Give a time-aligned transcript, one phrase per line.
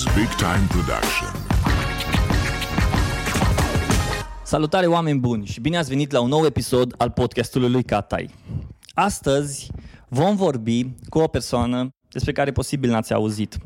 [0.00, 1.28] This is Big Time Production.
[4.44, 8.30] Salutare oameni buni și bine ați venit la un nou episod al podcastului lui Catai.
[8.94, 9.70] Astăzi
[10.08, 13.58] vom vorbi cu o persoană despre care posibil n-ați auzit.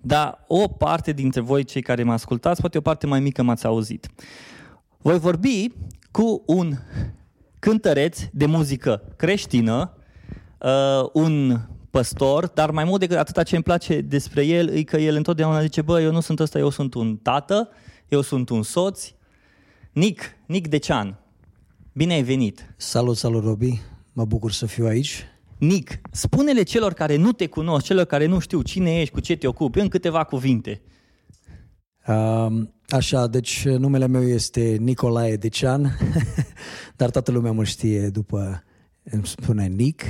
[0.00, 3.66] Dar o parte dintre voi, cei care mă ascultați, poate o parte mai mică m-ați
[3.66, 4.08] auzit.
[4.98, 5.66] Voi vorbi
[6.10, 6.72] cu un
[7.58, 9.96] cântăreț de muzică creștină,
[10.58, 11.60] uh, un
[11.92, 15.62] păstor, dar mai mult decât atâta ce îmi place despre el e că el întotdeauna
[15.62, 17.68] zice, bă, eu nu sunt ăsta, eu sunt un tată,
[18.08, 19.08] eu sunt un soț.
[19.92, 21.18] Nic, Nic Decean,
[21.92, 22.74] bine ai venit!
[22.76, 23.80] Salut, salut, Robi!
[24.12, 25.26] Mă bucur să fiu aici.
[25.58, 29.36] Nic, spune-le celor care nu te cunosc, celor care nu știu cine ești, cu ce
[29.36, 30.82] te ocupi, în câteva cuvinte.
[32.06, 35.98] Um, așa, deci numele meu este Nicolae Decean,
[36.96, 38.64] dar toată lumea mă știe după,
[39.02, 40.02] îmi spune Nic.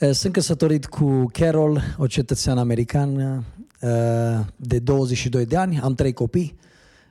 [0.00, 3.44] Uh, Sunt căsătorit cu Carol, o cetățeană americană
[3.80, 6.56] uh, de 22 de ani, am trei copii,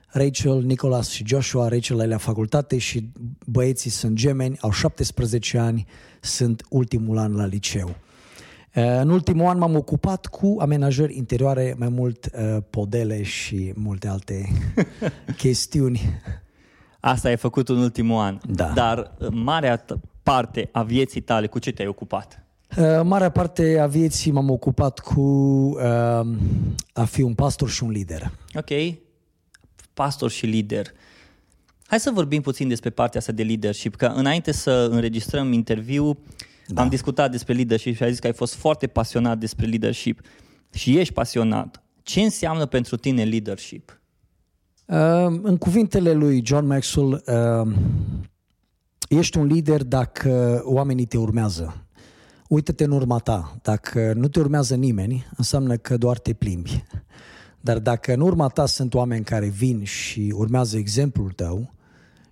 [0.06, 1.68] Rachel, Nicholas și Joshua.
[1.68, 3.10] Rachel e la facultate și
[3.46, 5.86] băieții sunt gemeni, au 17 ani,
[6.20, 7.88] sunt ultimul an la liceu.
[8.74, 14.08] Uh, În ultimul an m-am ocupat cu amenajări interioare, mai mult uh, podele și multe
[14.08, 14.48] alte
[15.36, 16.00] chestiuni.
[17.00, 18.38] Asta ai făcut în ultimul an.
[18.48, 18.70] Da.
[18.74, 22.38] Dar uh, marea t- parte a vieții tale, cu ce te-ai ocupat?
[22.78, 26.26] Uh, Marea parte a vieții m-am ocupat cu uh,
[26.92, 28.30] a fi un pastor și un lider.
[28.54, 28.96] Ok,
[29.94, 30.86] pastor și lider.
[31.86, 36.18] Hai să vorbim puțin despre partea asta de leadership, că înainte să înregistrăm interviu,
[36.66, 36.82] da.
[36.82, 40.20] am discutat despre leadership și ai zis că ai fost foarte pasionat despre leadership
[40.72, 41.82] și ești pasionat.
[42.02, 44.00] Ce înseamnă pentru tine leadership?
[44.86, 44.96] Uh,
[45.42, 47.74] În cuvintele lui John Maxwell, uh,
[49.08, 51.83] ești un lider dacă oamenii te urmează.
[52.48, 53.56] Uită-te în urma ta.
[53.62, 56.84] Dacă nu te urmează nimeni, înseamnă că doar te plimbi.
[57.60, 61.74] Dar dacă în urma ta sunt oameni care vin și urmează exemplul tău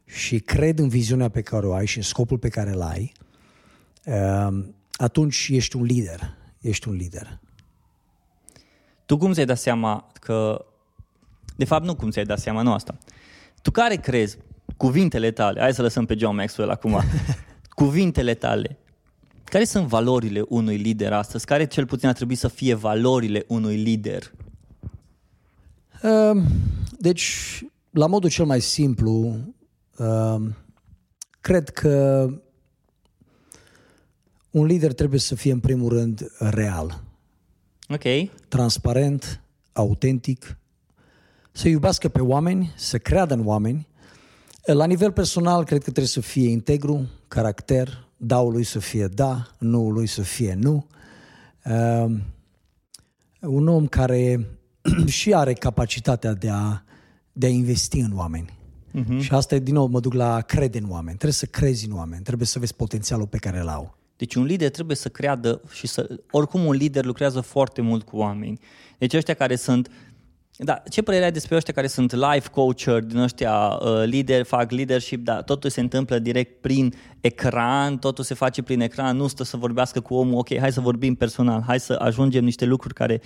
[0.04, 3.12] și cred în viziunea pe care o ai și în scopul pe care îl ai,
[4.04, 6.34] uh, atunci ești un lider.
[6.60, 7.40] Ești un lider.
[9.06, 10.64] Tu cum ți-ai dat seama că...
[11.56, 12.98] De fapt, nu cum ți-ai dat seama, nu asta.
[13.62, 14.38] Tu care crezi
[14.76, 17.00] cuvintele tale, hai să lăsăm pe John Maxwell acum,
[17.80, 18.78] cuvintele tale,
[19.52, 21.44] care sunt valorile unui lider astăzi?
[21.44, 24.32] Care cel puțin ar trebui să fie valorile unui lider?
[26.02, 26.46] Um,
[26.98, 29.36] Deci, la modul cel mai simplu,
[29.98, 30.56] um,
[31.40, 32.28] cred că
[34.50, 37.02] un lider trebuie să fie în primul rând real,
[37.88, 39.40] Ok, transparent,
[39.72, 40.58] autentic,
[41.50, 43.88] să iubească pe oameni, să creadă în oameni.
[44.64, 49.48] La nivel personal, cred că trebuie să fie integru, caracter, daul lui să fie da,
[49.58, 50.86] nu lui să fie nu.
[51.64, 52.22] Um,
[53.40, 54.46] un om care
[55.06, 56.82] și are capacitatea de a,
[57.32, 58.58] de a investi în oameni.
[58.94, 59.20] Uh-huh.
[59.20, 61.16] Și asta e, din nou, mă duc la a crede în oameni.
[61.16, 63.96] Trebuie să crezi în oameni, trebuie să vezi potențialul pe care îl au.
[64.16, 66.20] Deci un lider trebuie să creadă și să...
[66.30, 68.60] Oricum un lider lucrează foarte mult cu oameni.
[68.98, 69.90] Deci ăștia care sunt...
[70.56, 74.70] Da, ce părere ai despre ăștia care sunt life coacher, din ăștia uh, lider, fac
[74.70, 79.44] leadership, dar totul se întâmplă direct prin ecran, totul se face prin ecran, nu stă
[79.44, 83.20] să vorbească cu omul, ok, hai să vorbim personal, hai să ajungem niște lucruri care...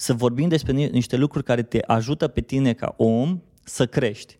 [0.00, 4.38] Să vorbim despre ni- niște lucruri care te ajută pe tine ca om să crești.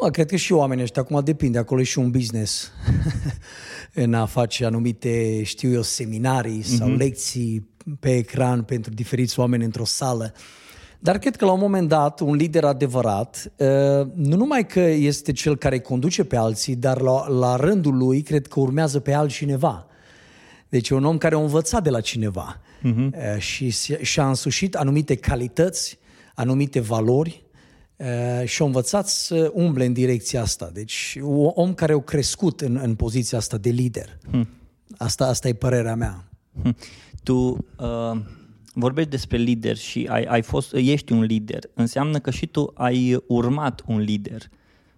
[0.00, 2.72] Mă, cred că și oamenii ăștia, acum depinde, acolo e și un business.
[3.94, 7.69] În a face anumite, știu eu, seminarii sau lecții
[8.00, 10.32] pe ecran pentru diferiți oameni într-o sală.
[10.98, 15.32] Dar cred că la un moment dat, un lider adevărat, uh, nu numai că este
[15.32, 19.12] cel care îi conduce pe alții, dar la, la rândul lui cred că urmează pe
[19.12, 19.86] altcineva.
[20.68, 23.38] Deci e un om care a învățat de la cineva uh-huh.
[23.38, 25.98] și se- și-a însușit anumite calități,
[26.34, 27.42] anumite valori
[27.96, 30.70] uh, și a învățat să umble în direcția asta.
[30.72, 34.18] Deci un om care a crescut în, în poziția asta de lider.
[34.96, 36.24] Asta, asta e părerea mea.
[36.62, 36.76] Hm.
[37.22, 38.20] Tu uh,
[38.74, 41.58] vorbești despre lider și ai, ai fost, ești un lider.
[41.74, 44.42] Înseamnă că și tu ai urmat un lider.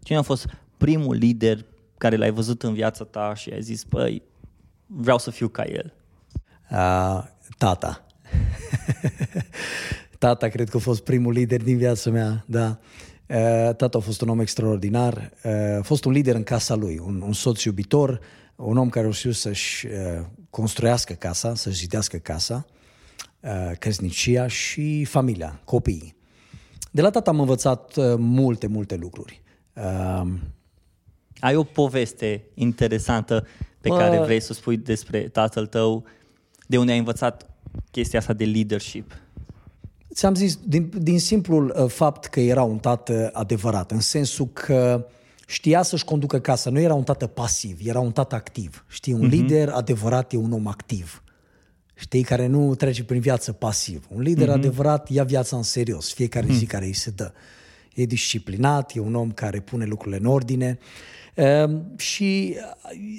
[0.03, 0.47] Cine a fost
[0.77, 1.65] primul lider
[1.99, 4.23] care l-ai văzut în viața ta și ai zis, păi,
[4.87, 5.95] vreau să fiu ca el?
[6.71, 7.25] Uh,
[7.59, 8.07] tata.
[10.19, 12.79] tata cred că a fost primul lider din viața mea, da.
[13.27, 17.01] Uh, tata a fost un om extraordinar, uh, a fost un lider în casa lui,
[17.05, 18.21] un, un soț iubitor,
[18.57, 22.67] un om care a știut să-și uh, construiască casa, să-și zidească casa,
[23.41, 26.17] uh, căsnicia și familia, copiii.
[26.91, 29.43] De la tata am învățat uh, multe, multe lucruri.
[29.73, 30.33] Uh,
[31.41, 33.47] Ai o poveste interesantă
[33.81, 33.97] pe Bă.
[33.97, 36.05] care vrei să spui despre tatăl tău,
[36.67, 37.51] de unde ai învățat
[37.91, 39.13] chestia asta de leadership.
[40.15, 45.07] Ți-am zis, din, din simplul uh, fapt că era un tată adevărat, în sensul că
[45.53, 48.85] știa să-și conducă casa, nu era un tată pasiv, era un tată activ.
[48.89, 49.31] Știi, un uh-huh.
[49.31, 51.23] lider adevărat e un om activ.
[51.95, 54.07] Știi, care nu trece prin viață pasiv.
[54.09, 54.53] Un lider uh-huh.
[54.53, 56.57] adevărat ia viața în serios, fiecare uh-huh.
[56.57, 57.33] zi care îi se dă.
[57.95, 60.79] E disciplinat, e un om care pune lucrurile în ordine.
[61.35, 62.57] Uh, și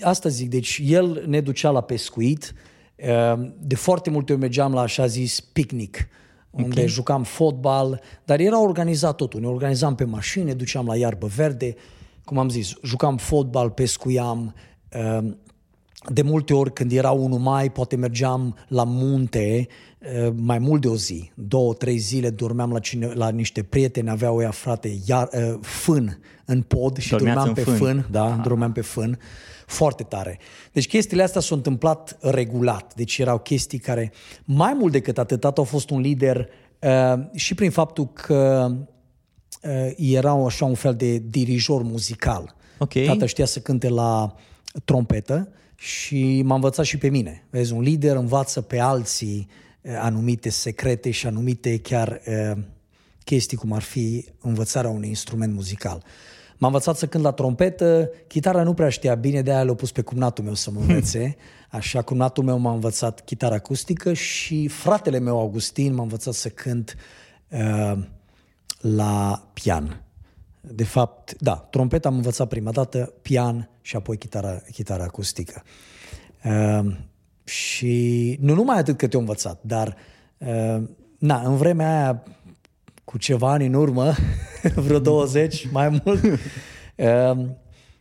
[0.01, 2.53] asta zic, deci el ne ducea la pescuit,
[2.95, 6.07] uh, de foarte multe ori mergeam la așa zis picnic,
[6.49, 6.87] unde okay.
[6.87, 9.39] jucam fotbal, dar era organizat totul.
[9.39, 11.75] Ne organizam pe mașini, ne duceam la iarbă verde,
[12.25, 14.53] cum am zis, jucam fotbal, pescuiam,
[14.95, 15.31] uh,
[16.09, 19.67] de multe ori când era 1 mai, poate mergeam la munte
[19.99, 24.09] uh, mai mult de o zi, două, trei zile, dormeam la, cine, la niște prieteni,
[24.09, 28.23] aveau ea frate iar, uh, fân în pod și Dormeați dormeam pe fân, fân da,
[28.23, 28.39] ah.
[28.43, 29.19] dormeam pe fân,
[29.65, 30.39] foarte tare.
[30.71, 34.11] Deci chestiile astea s-au întâmplat regulat, deci erau chestii care,
[34.43, 36.49] mai mult decât atât, tata a fost un lider
[36.79, 38.91] uh, și prin faptul că uh,
[39.97, 42.55] era așa un fel de dirijor muzical.
[42.77, 43.03] Okay.
[43.03, 44.35] Tata știa să cânte la
[44.85, 45.49] trompetă,
[45.83, 47.45] și m-a învățat și pe mine.
[47.49, 49.47] Vezi, un lider învață pe alții
[49.81, 52.51] eh, anumite secrete și anumite chiar eh,
[53.23, 56.03] chestii, cum ar fi învățarea unui instrument muzical.
[56.57, 60.01] M-a învățat să cânt la trompetă, chitara nu prea știa bine, de-aia l-a pus pe
[60.01, 61.35] cumnatul meu să mă învețe.
[61.69, 66.95] Așa, cumnatul meu m-a învățat chitară acustică și fratele meu, Augustin, m-a învățat să cânt
[67.49, 67.97] uh,
[68.83, 70.03] la pian.
[70.61, 75.63] De fapt, da, trompeta am învățat prima dată, pian și apoi chitară, chitară acustică.
[76.43, 76.95] Uh,
[77.43, 79.95] și nu numai atât că te-au învățat, dar
[80.37, 80.83] uh,
[81.17, 82.23] na, în vremea aia,
[83.03, 84.13] cu ceva ani în urmă,
[84.75, 87.45] vreo 20, mai mult, uh,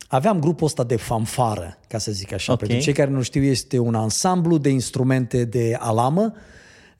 [0.07, 2.51] aveam grupul ăsta de fanfară, ca să zic așa.
[2.51, 2.67] Okay.
[2.67, 6.33] Pentru cei care nu știu, este un ansamblu de instrumente de alamă,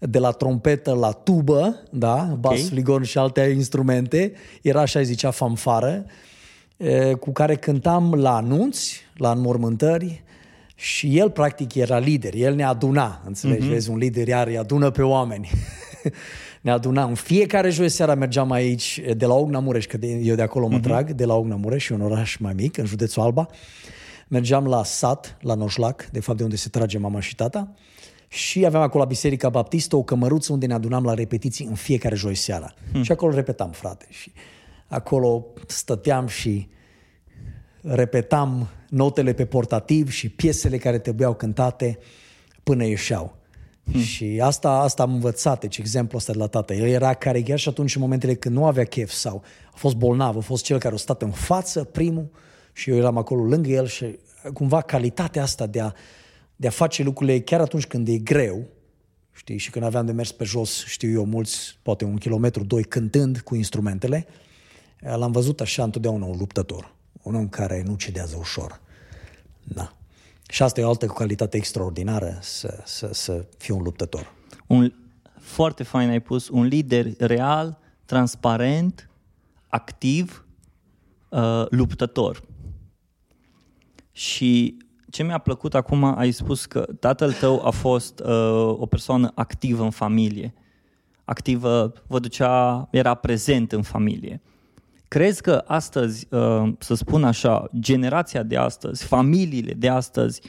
[0.09, 2.38] de la trompetă la tubă, da, okay.
[2.39, 6.05] bas, fligon și alte instrumente, era așa zicea fanfară,
[7.19, 10.23] cu care cântam la anunți, la înmormântări
[10.75, 13.69] și el practic era lider, el ne aduna, înțelegi, mm-hmm.
[13.69, 15.50] vezi, un lider iar îi adună pe oameni.
[16.61, 17.03] ne aduna.
[17.03, 20.77] În fiecare joi seara mergeam aici, de la Ogna Mureș, că eu de acolo mă
[20.77, 20.81] mm-hmm.
[20.81, 23.47] trag, de la Ogna Mureș, un oraș mai mic, în județul Alba.
[24.27, 27.73] Mergeam la sat, la Noșlac, de fapt de unde se trage mama și tata
[28.33, 32.15] și aveam acolo la Biserica Baptistă o cămăruță unde ne adunam la repetiții în fiecare
[32.15, 32.74] joi seara.
[32.91, 33.03] Hmm.
[33.03, 34.06] Și acolo repetam, frate.
[34.09, 34.31] Și
[34.88, 36.69] acolo stăteam și
[37.81, 42.00] repetam notele pe portativ și piesele care trebuiau cântate
[42.63, 43.35] până ieșeau.
[43.91, 44.01] Hmm.
[44.01, 46.74] Și asta, asta am învățat, deci exemplul ăsta de la tată.
[46.74, 49.44] El era care chiar și atunci în momentele când nu avea chef sau
[49.74, 52.29] a fost bolnav, a fost cel care a stat în față primul
[52.71, 54.06] și eu eram acolo lângă el și
[54.53, 55.91] cumva calitatea asta de a
[56.55, 58.67] de a face lucrurile chiar atunci când e greu,
[59.31, 62.83] știi, și când aveam de mers pe jos, știu eu, mulți, poate un kilometru, doi,
[62.83, 64.27] cântând cu instrumentele,
[65.00, 68.81] l-am văzut așa întotdeauna un luptător, un om care nu cedează ușor.
[69.63, 69.94] Da.
[70.50, 74.33] Și asta e o altă calitate extraordinară, să, să, să fii un luptător.
[74.67, 74.94] Un,
[75.39, 79.10] foarte fain ai pus, un lider real, transparent,
[79.67, 80.45] activ,
[81.29, 82.43] uh, luptător.
[84.12, 84.77] Și
[85.13, 89.84] ce mi-a plăcut acum, ai spus că tatăl tău a fost uh, o persoană activă
[89.84, 90.53] în familie.
[91.25, 94.41] Activă, vă ducea, era prezent în familie.
[95.08, 100.41] Crezi că astăzi, uh, să spun așa, generația de astăzi, familiile de astăzi,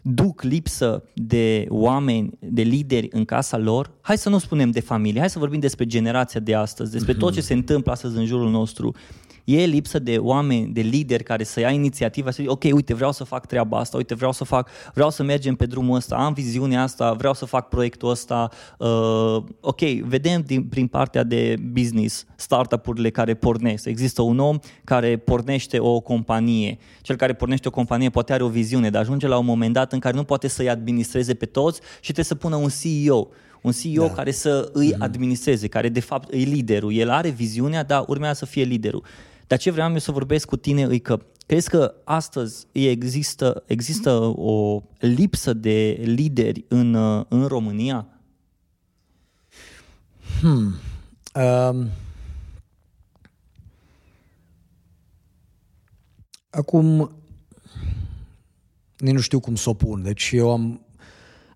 [0.00, 3.90] duc lipsă de oameni, de lideri în casa lor?
[4.00, 7.32] Hai să nu spunem de familie, hai să vorbim despre generația de astăzi, despre tot
[7.32, 8.94] ce se întâmplă astăzi în jurul nostru
[9.44, 13.12] e lipsă de oameni, de lideri care să ia inițiativa să zic, ok, uite, vreau
[13.12, 16.32] să fac treaba asta, uite, vreau să fac, vreau să mergem pe drumul ăsta, am
[16.32, 18.50] viziunea asta, vreau să fac proiectul ăsta.
[18.78, 23.86] Uh, ok, vedem din, prin partea de business, startup-urile care pornesc.
[23.86, 26.78] Există un om care pornește o companie.
[27.00, 29.92] Cel care pornește o companie poate are o viziune, dar ajunge la un moment dat
[29.92, 33.28] în care nu poate să-i administreze pe toți și trebuie să pună un CEO
[33.64, 34.12] un CEO da.
[34.12, 35.02] care să îi mhm.
[35.02, 36.92] administreze, care de fapt e liderul.
[36.92, 39.04] El are viziunea, dar urmează să fie liderul.
[39.46, 44.10] Dar ce vreau eu să vorbesc cu tine e că crezi că astăzi există, există
[44.36, 46.94] o lipsă de lideri în,
[47.28, 48.06] în România?
[50.40, 50.74] Hmm.
[51.34, 51.88] Um.
[56.50, 57.10] Acum,
[58.96, 60.02] nu știu cum să o pun.
[60.02, 60.86] Deci eu am,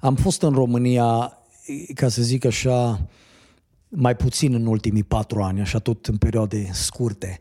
[0.00, 1.38] am fost în România,
[1.94, 3.08] ca să zic așa,
[3.88, 7.40] mai puțin în ultimii patru ani, așa tot în perioade scurte.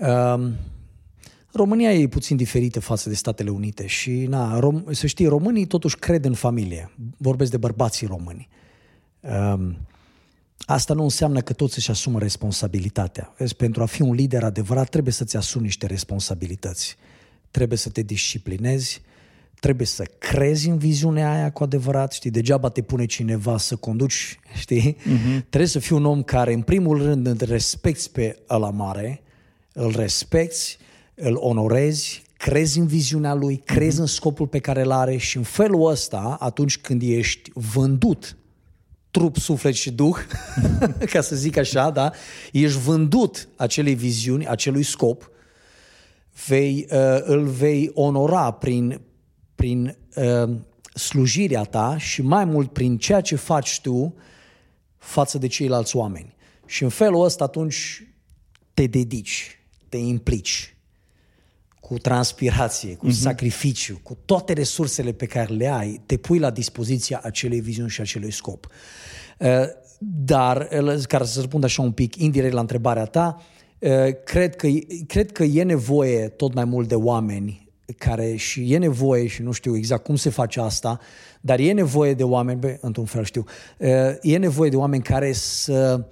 [0.00, 0.54] Um,
[1.52, 5.96] România e puțin diferită față de Statele Unite și, na, rom- să știi, românii totuși
[5.96, 6.90] cred în familie.
[7.16, 8.48] Vorbesc de bărbații români.
[9.20, 9.76] Um,
[10.66, 13.34] Asta nu înseamnă că toți își asumă responsabilitatea.
[13.38, 16.96] Vezi, pentru a fi un lider adevărat trebuie să-ți asumi niște responsabilități.
[17.50, 19.02] Trebuie să te disciplinezi,
[19.60, 24.38] trebuie să crezi în viziunea aia cu adevărat, știi, degeaba te pune cineva să conduci,
[24.60, 24.96] știi?
[24.96, 25.42] Uh-huh.
[25.48, 29.22] Trebuie să fii un om care, în primul rând, îl respecti pe ăla mare,
[29.72, 30.76] îl respecti,
[31.14, 34.00] îl onorezi, crezi în viziunea lui, crezi uh-huh.
[34.00, 38.36] în scopul pe care îl are și în felul ăsta, atunci când ești vândut
[39.10, 40.16] trup, suflet și duh,
[41.12, 42.12] ca să zic așa, da?
[42.52, 45.30] Ești vândut acelei viziuni, acelui scop,
[46.46, 49.00] vei, uh, îl vei onora prin,
[49.54, 50.50] prin uh,
[50.94, 54.14] slujirea ta și mai mult prin ceea ce faci tu
[54.96, 56.34] față de ceilalți oameni.
[56.66, 58.08] Și în felul ăsta atunci
[58.74, 59.59] te dedici,
[59.90, 60.74] te implici
[61.80, 63.20] cu transpirație, cu uh-huh.
[63.20, 68.00] sacrificiu, cu toate resursele pe care le ai, te pui la dispoziția acelei viziuni și
[68.00, 68.66] acelui scop.
[69.38, 69.48] Uh,
[69.98, 70.68] dar,
[71.08, 73.42] ca să răspund așa un pic indirect la întrebarea ta,
[73.78, 73.90] uh,
[74.24, 74.68] cred că,
[75.06, 77.68] cred că e nevoie tot mai mult de oameni
[77.98, 81.00] care și e nevoie, și nu știu exact cum se face asta,
[81.40, 83.44] dar e nevoie de oameni, bă, într-un fel știu,
[83.78, 83.88] uh,
[84.20, 86.04] e nevoie de oameni care să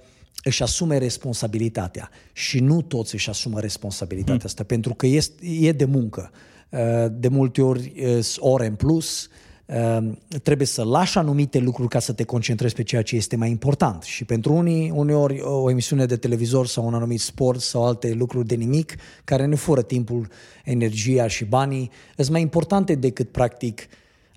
[0.43, 4.45] își asume responsabilitatea și nu toți își asumă responsabilitatea hmm.
[4.45, 6.31] asta, pentru că este, e de muncă.
[6.69, 6.79] Uh,
[7.11, 7.93] de multe ori
[8.37, 9.29] ore în plus,
[9.65, 10.11] uh,
[10.43, 14.03] trebuie să lași anumite lucruri ca să te concentrezi pe ceea ce este mai important.
[14.03, 18.47] Și pentru unii, uneori, o emisiune de televizor sau un anumit sport sau alte lucruri
[18.47, 20.27] de nimic care ne fură timpul,
[20.63, 23.87] energia și banii, sunt mai importante decât, practic,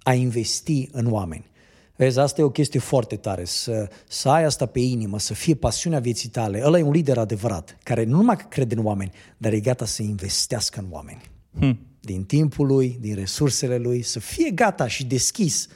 [0.03, 1.51] a investi în oameni.
[1.97, 5.55] Vezi, asta e o chestie foarte tare, să, să ai asta pe inimă, să fie
[5.55, 6.63] pasiunea vieții tale.
[6.65, 9.85] Ăla e un lider adevărat, care nu numai că crede în oameni, dar e gata
[9.85, 11.21] să investească în oameni.
[11.59, 11.79] Hmm.
[12.01, 15.69] Din timpul lui, din resursele lui, să fie gata și deschis.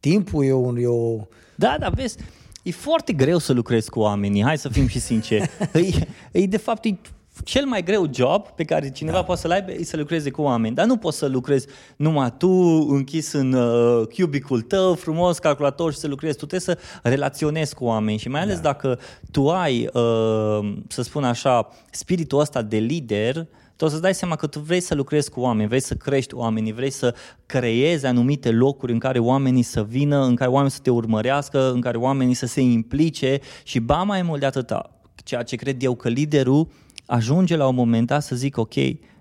[0.00, 0.76] Timpul e un...
[0.76, 1.26] E o...
[1.54, 2.16] Da, da, vezi,
[2.62, 5.50] e foarte greu să lucrezi cu oamenii, hai să fim și sinceri.
[6.32, 6.96] e, e, de fapt, e
[7.44, 9.22] cel mai greu job pe care cineva da.
[9.22, 10.74] poate să-l aibă e să lucreze cu oameni.
[10.74, 11.66] Dar nu poți să lucrezi
[11.96, 12.48] numai tu,
[12.88, 16.36] închis în uh, cubicul tău, frumos, calculator și să lucrezi.
[16.36, 18.62] Tu trebuie să relaționezi cu oameni și mai ales da.
[18.62, 18.98] dacă
[19.30, 24.36] tu ai, uh, să spun așa, spiritul ăsta de lider, tu o să-ți dai seama
[24.36, 27.14] că tu vrei să lucrezi cu oameni, vrei să crești oamenii, vrei să
[27.46, 31.80] creezi anumite locuri în care oamenii să vină, în care oamenii să te urmărească, în
[31.80, 34.90] care oamenii să se implice și ba mai mult de atâta,
[35.24, 36.68] ceea ce cred eu că liderul
[37.10, 38.74] ajunge la un moment dat să zic, ok,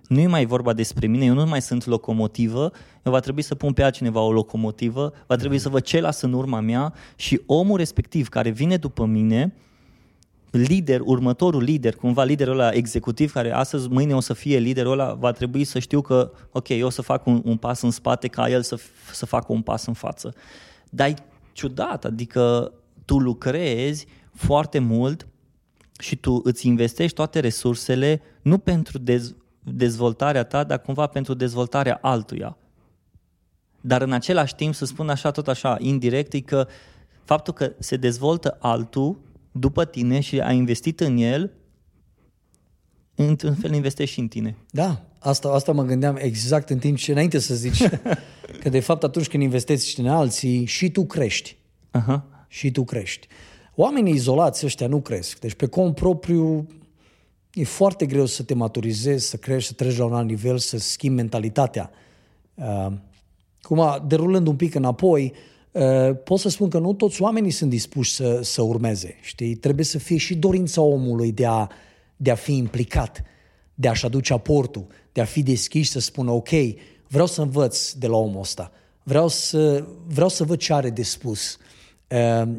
[0.08, 2.72] nu e mai vorba despre mine, eu nu mai sunt locomotivă,
[3.04, 6.26] eu va trebui să pun pe altcineva o locomotivă, va trebui să văd ce lasă
[6.26, 9.54] în urma mea și omul respectiv care vine după mine,
[10.52, 15.14] lider, următorul lider, cumva liderul ăla executiv, care astăzi, mâine o să fie liderul ăla,
[15.14, 18.28] va trebui să știu că, ok, eu o să fac un, un pas în spate
[18.28, 18.80] ca el să,
[19.12, 20.34] să facă un pas în față.
[20.90, 21.14] Dar e
[21.52, 22.74] ciudat, adică
[23.06, 25.28] tu lucrezi foarte mult
[26.00, 32.00] și tu îți investești toate resursele nu pentru dez- dezvoltarea ta, dar cumva pentru dezvoltarea
[32.02, 32.58] altuia.
[33.82, 36.68] Dar în același timp, să spun așa, tot așa, indirect, e că
[37.24, 39.20] faptul că se dezvoltă altul
[39.52, 41.52] după tine și a investit în el,
[43.16, 44.56] într-un fel investești și în tine.
[44.70, 47.90] Da, asta, asta mă gândeam exact în timp ce înainte să zici
[48.62, 51.58] că de fapt atunci când investești în alții și tu crești.
[51.98, 52.22] Uh-huh.
[52.48, 53.28] Și tu crești.
[53.82, 55.40] Oamenii izolați ăștia nu cresc.
[55.40, 56.68] Deci pe cont propriu
[57.54, 60.78] e foarte greu să te maturizezi, să crești, să treci la un alt nivel, să
[60.78, 61.92] schimbi mentalitatea.
[62.54, 62.88] Uh,
[63.62, 65.34] cum derulând un pic înapoi,
[65.72, 69.16] uh, pot să spun că nu toți oamenii sunt dispuși să, să urmeze.
[69.22, 69.56] Știi?
[69.56, 71.68] Trebuie să fie și dorința omului de a,
[72.16, 73.24] de a fi implicat,
[73.74, 76.50] de a-și aduce aportul, de a fi deschis să spună ok,
[77.08, 78.72] vreau să învăț de la omul ăsta,
[79.04, 81.58] vreau să, vreau să văd ce are de spus.
[82.08, 82.50] Uh,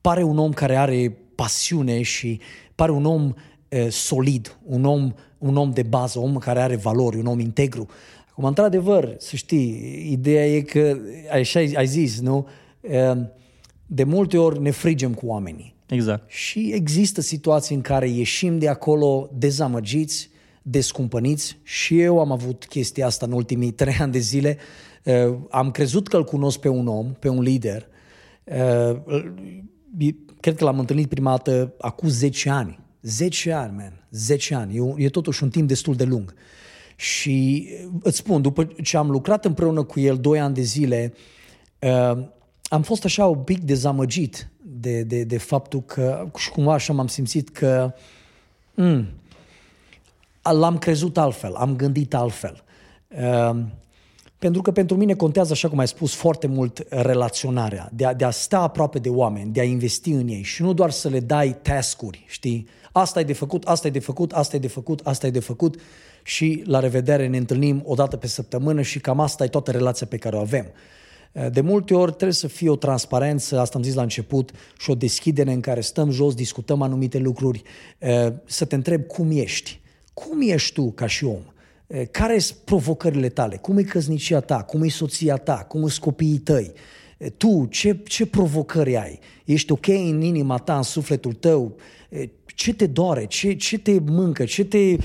[0.00, 2.40] pare un om care are pasiune și
[2.74, 3.34] pare un om
[3.68, 7.38] uh, solid, un om, un om de bază, un om care are valori, un om
[7.38, 7.88] integru.
[8.30, 10.98] Acum, într-adevăr, să știi, ideea e că,
[11.32, 12.48] așa ai zis, nu?
[12.80, 13.22] Uh,
[13.86, 15.74] de multe ori ne frigem cu oamenii.
[15.86, 16.30] Exact.
[16.30, 20.30] Și există situații în care ieșim de acolo dezamăgiți,
[20.62, 24.56] descumpăniți și eu am avut chestia asta în ultimii trei ani de zile.
[25.04, 27.88] Uh, am crezut că îl cunosc pe un om, pe un lider.
[29.98, 30.08] Uh,
[30.40, 32.78] cred că l-am întâlnit prima dată acum 10 ani.
[33.02, 34.06] 10 ani, man.
[34.10, 34.76] 10 ani.
[34.76, 36.34] E, e totuși un timp destul de lung.
[36.96, 37.68] Și
[38.02, 41.12] îți spun, după ce am lucrat împreună cu el 2 ani de zile,
[41.78, 42.24] uh,
[42.68, 47.06] am fost așa un pic dezamăgit de, de, de faptul că, și cumva așa m-am
[47.06, 47.94] simțit că
[48.74, 49.06] mm,
[50.42, 52.64] l-am crezut altfel, am gândit altfel.
[53.08, 53.60] Uh,
[54.40, 58.24] Pentru că pentru mine contează, așa cum ai spus, foarte mult relaționarea, de a, de
[58.24, 61.20] a sta aproape de oameni, de a investi în ei și nu doar să le
[61.20, 62.66] dai task-uri, știi?
[62.92, 65.40] Asta e de făcut, asta e de făcut, asta e de făcut, asta e de
[65.40, 65.80] făcut
[66.22, 70.06] și la revedere ne întâlnim o dată pe săptămână și cam asta e toată relația
[70.06, 70.66] pe care o avem.
[71.52, 74.94] De multe ori trebuie să fie o transparență, asta am zis la început, și o
[74.94, 77.62] deschidere în care stăm jos, discutăm anumite lucruri,
[78.44, 79.80] să te întreb cum ești,
[80.14, 81.42] cum ești tu ca și om,
[82.10, 86.38] care sunt provocările tale, cum e căsnicia ta, cum e soția ta, cum sunt copiii
[86.38, 86.72] tăi,
[87.36, 91.76] tu ce, ce provocări ai, ești ok în inima ta, în sufletul tău,
[92.44, 94.96] ce te doare, ce, ce te mâncă, ce te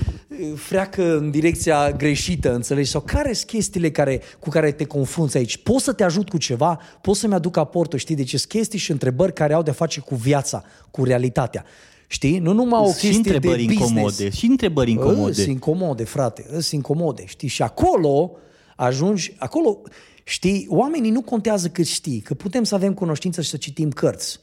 [0.54, 2.90] freacă în direcția greșită, înțelegi?
[2.90, 5.56] Sau care sunt chestiile care, cu care te confrunți aici?
[5.56, 6.80] Pot să te ajut cu ceva?
[7.00, 8.14] Pot să-mi aduc aportul, știi?
[8.14, 11.64] Deci sunt chestii și întrebări care au de face cu viața, cu realitatea.
[12.06, 12.38] Știi?
[12.38, 13.90] Nu numai o chestie și întrebări de business.
[13.90, 14.30] incomode.
[14.30, 15.32] Și întrebări incomode.
[15.32, 16.46] Sunt incomode, frate.
[16.50, 17.48] Sunt incomode, știi?
[17.48, 18.30] Și acolo
[18.76, 19.78] ajungi, acolo,
[20.24, 24.40] știi, oamenii nu contează cât știi, că putem să avem cunoștință și să citim cărți.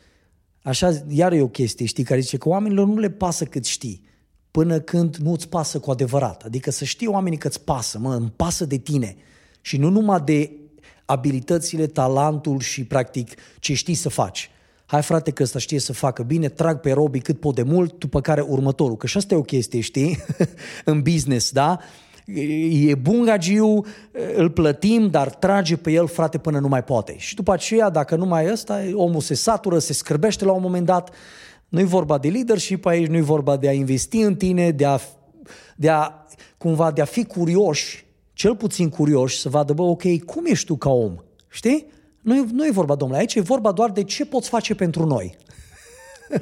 [0.63, 4.03] Așa, iar e o chestie, știi, care zice că oamenilor nu le pasă cât știi,
[4.51, 6.43] până când nu îți pasă cu adevărat.
[6.43, 9.15] Adică să știi oamenii că îți pasă, mă, îmi pasă de tine.
[9.61, 10.51] Și nu numai de
[11.05, 14.49] abilitățile, talentul și, practic, ce știi să faci.
[14.85, 17.99] Hai frate că ăsta știe să facă bine, trag pe robii cât pot de mult,
[17.99, 18.97] după care următorul.
[18.97, 20.23] Că și asta e o chestie, știi,
[20.85, 21.79] în business, da?
[22.87, 23.85] e bun gagiu,
[24.35, 27.15] îl plătim, dar trage pe el, frate, până nu mai poate.
[27.17, 30.61] Și după aceea, dacă nu mai e ăsta, omul se satură, se scârbește la un
[30.61, 31.09] moment dat.
[31.69, 34.99] Nu-i vorba de leadership aici, nu-i vorba de a investi în tine, de a,
[35.75, 36.25] de a
[36.57, 40.75] cumva de a fi curioși, cel puțin curioși, să vadă, bă, ok, cum ești tu
[40.75, 41.15] ca om?
[41.49, 41.85] Știi?
[42.23, 45.05] Nu e, nu e vorba, domnule, aici e vorba doar de ce poți face pentru
[45.05, 45.37] noi.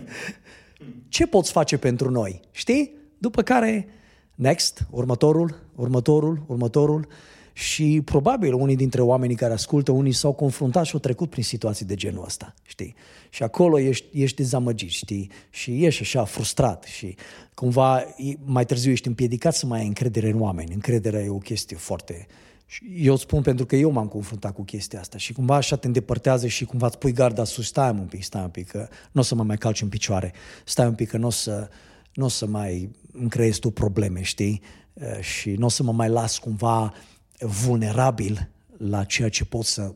[1.07, 2.39] ce poți face pentru noi?
[2.51, 2.95] Știi?
[3.17, 3.87] După care
[4.35, 7.07] next, următorul, următorul, următorul
[7.53, 11.85] și probabil unii dintre oamenii care ascultă, unii s-au confruntat și au trecut prin situații
[11.85, 12.95] de genul ăsta, știi?
[13.29, 15.31] Și acolo ești, ești dezamăgit, știi?
[15.49, 17.15] Și ești așa frustrat și
[17.53, 18.05] cumva
[18.45, 20.73] mai târziu ești împiedicat să mai ai încredere în oameni.
[20.73, 22.27] Încrederea e o chestie foarte...
[22.93, 26.47] Eu spun pentru că eu m-am confruntat cu chestia asta și cumva așa te îndepărtează
[26.47, 29.23] și cumva îți pui garda sus, stai un pic, stai un pic, că nu o
[29.23, 30.33] să mă mai calci în picioare,
[30.65, 31.69] stai un pic, că nu o să,
[32.13, 34.61] n-o să mai îmi creezi tu probleme, știi?
[35.19, 36.93] Și nu o să mă mai las cumva
[37.39, 39.93] vulnerabil la ceea ce pot să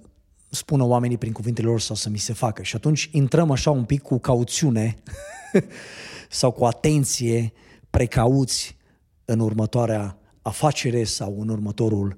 [0.50, 2.64] spună oamenii prin cuvintele lor sau să mi se facă.
[2.64, 4.96] Și atunci intrăm așa un pic cu cauțiune
[6.30, 7.54] sau cu atenție,
[7.90, 8.78] precauți
[9.26, 12.16] în următoarea afacere sau în următorul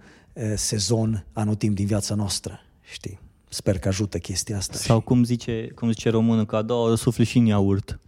[0.56, 3.20] sezon, anotimp din viața noastră, știi?
[3.50, 4.78] Sper că ajută chestia asta.
[4.78, 8.00] Sau cum zice, cum zice românul, că a doua oră sufli și în iaurt.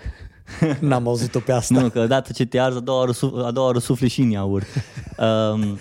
[0.80, 1.80] N-am auzit-o pe asta.
[1.80, 3.12] Nu, că odată ce te arzi, a doua oră,
[3.44, 4.66] a doua oră sufli și în iaurt.
[5.18, 5.78] Um,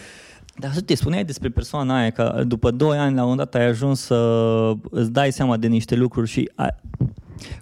[0.58, 3.65] dar să te spuneai despre persoana aia că după 2 ani la un dat ai
[3.65, 6.76] ajuns să îți dai seama de niște lucruri și a,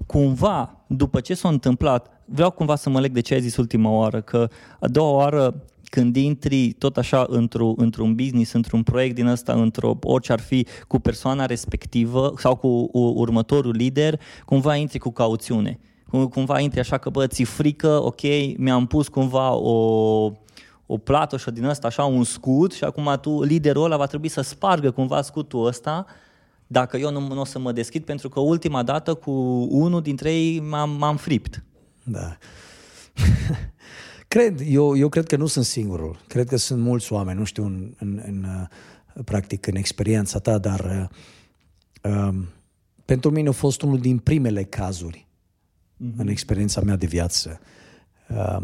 [0.05, 3.89] cumva, după ce s-a întâmplat, vreau cumva să mă leg de ce ai zis ultima
[3.89, 5.55] oară, că a doua oară
[5.93, 10.67] când intri tot așa într-un, într-un business, într-un proiect din ăsta, într-o, orice ar fi,
[10.87, 15.79] cu persoana respectivă sau cu următorul lider, cumva intri cu cauțiune
[16.29, 18.21] cumva intri așa că, bă, ți frică, ok,
[18.57, 20.31] mi-am pus cumva o,
[20.85, 24.27] o plată și din asta, așa, un scut și acum tu, liderul ăla, va trebui
[24.27, 26.05] să spargă cumva scutul ăsta
[26.67, 29.31] dacă eu nu, nu o să mă deschid, pentru că ultima dată cu
[29.69, 31.63] unul dintre ei m-am, m-am fript.
[32.03, 32.37] Da.
[34.33, 36.19] cred, eu, eu cred că nu sunt singurul.
[36.27, 41.09] Cred că sunt mulți oameni, nu știu, în, în, în practic, în experiența ta, dar
[42.03, 42.47] uh, um,
[43.05, 46.17] pentru mine a fost unul din primele cazuri mm-hmm.
[46.17, 47.59] în experiența mea de viață.
[48.29, 48.63] Uh,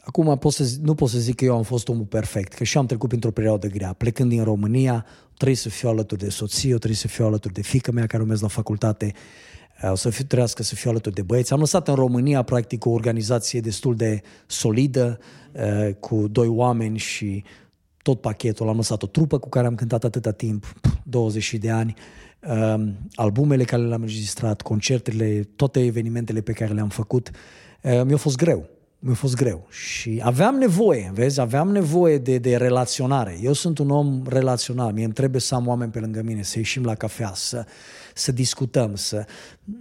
[0.00, 2.78] acum pot să, nu pot să zic că eu am fost omul perfect, că și
[2.78, 3.92] am trecut printr-o perioadă grea.
[3.92, 7.62] Plecând din România, trebuie să fiu alături de soție, eu trebuie să fiu alături de
[7.62, 11.22] fică mea care urmează la facultate, uh, o să fiu, trească să fiu alături de
[11.22, 11.52] băieți.
[11.52, 15.18] Am lăsat în România, practic, o organizație destul de solidă,
[15.52, 17.44] uh, cu doi oameni și
[18.02, 18.68] tot pachetul.
[18.68, 21.94] Am lăsat o trupă cu care am cântat atâta timp, 20 de ani.
[22.48, 27.30] Uh, albumele care le-am înregistrat, concertele, toate evenimentele pe care le-am făcut,
[27.82, 28.75] uh, mi-a fost greu.
[29.06, 33.38] Mi-a fost greu și aveam nevoie, vezi, aveam nevoie de, de relaționare.
[33.42, 36.58] Eu sunt un om relațional, mie îmi trebuie să am oameni pe lângă mine, să
[36.58, 37.64] ieșim la cafea, să,
[38.14, 39.24] să discutăm, să...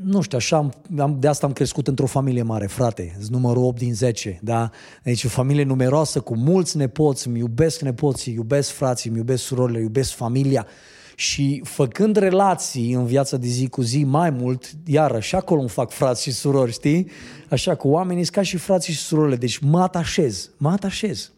[0.04, 3.78] Nu știu, așa, am, am, de asta am crescut într-o familie mare, frate, numărul 8
[3.78, 4.70] din 10, da?
[5.04, 9.80] Deci o familie numeroasă, cu mulți nepoți, îmi iubesc nepoții, iubesc frații, îmi iubesc surorile,
[9.80, 10.68] iubesc familia
[11.16, 15.92] și făcând relații în viața de zi cu zi mai mult, iarăși acolo îmi fac
[15.92, 17.10] frați și surori, știi?
[17.49, 19.36] Așa, cu oamenii ca și frații și surorile.
[19.36, 21.31] Deci mă atașez, mă atașez.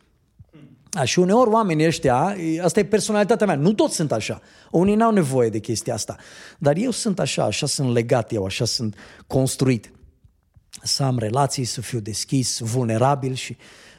[0.92, 4.42] A, și uneori oamenii ăștia, asta e personalitatea mea, nu toți sunt așa.
[4.72, 6.16] Unii n-au nevoie de chestia asta.
[6.58, 8.96] Dar eu sunt așa, așa sunt legat eu, așa sunt
[9.28, 9.92] construit.
[10.84, 13.58] Să am relații, să fiu deschis, vulnerabil și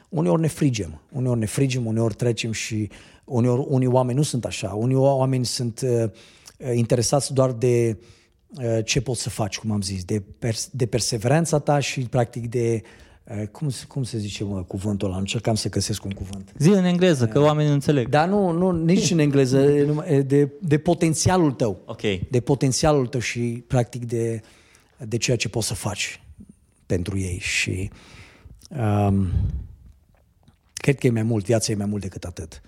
[0.09, 1.01] uneori ne frigem.
[1.11, 2.89] Uneori ne frigem, uneori trecem și
[3.25, 4.67] uneori unii oameni nu sunt așa.
[4.73, 6.09] Unii oameni sunt uh,
[6.73, 8.05] interesați doar de uh,
[8.83, 12.81] ce poți să faci, cum am zis, de, pers- de perseverența ta și practic de
[13.23, 15.17] uh, cum, cum se zice mă, cuvântul ăla?
[15.17, 16.53] Încercam să găsesc un cuvânt.
[16.57, 18.07] Zi în engleză, că oamenii nu înțeleg.
[18.07, 19.61] Dar nu, nu nici în engleză,
[20.25, 21.81] de, de potențialul tău.
[21.85, 22.01] Ok.
[22.29, 24.41] De potențialul tău și practic de,
[24.97, 26.21] de ceea ce poți să faci
[26.85, 27.39] pentru ei.
[27.39, 27.89] Și
[28.69, 29.27] um,
[30.73, 32.61] cred că e mai mult, viața e mai mult decât atât.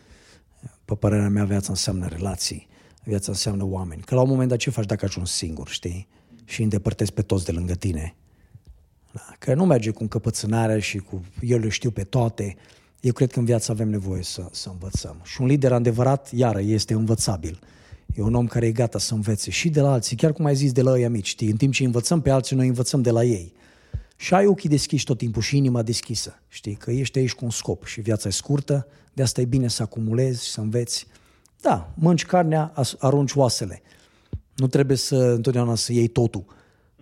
[0.86, 2.67] Pe părerea mea, viața înseamnă relații,
[3.04, 4.02] viața înseamnă oameni.
[4.02, 6.08] Că la un moment dat ce faci dacă ajungi singur, știi?
[6.46, 8.16] Și îndepărtezi pe toți de lângă tine.
[9.12, 9.36] Da.
[9.40, 12.56] Că nu merge cu încăpățânarea și cu eu le știu pe toate.
[13.00, 15.22] Eu cred că în viață avem nevoie să, să învățăm.
[15.24, 17.60] Și un lider adevărat, iară, este învățabil.
[18.16, 20.56] E un om care e gata să învețe și de la alții, chiar cum ai
[20.56, 21.28] zis, de la ei mici.
[21.28, 21.50] Știi?
[21.50, 23.54] În timp ce învățăm pe alții, noi învățăm de la ei.
[24.16, 26.40] Și ai ochii deschiși tot timpul și inima deschisă.
[26.48, 29.68] Știi că ești aici cu un scop și viața e scurtă, de asta e bine
[29.68, 31.08] să acumulezi, să înveți.
[31.62, 33.82] Da, mănci carnea, arunci oasele.
[34.56, 36.45] Nu trebuie să întotdeauna să iei totul.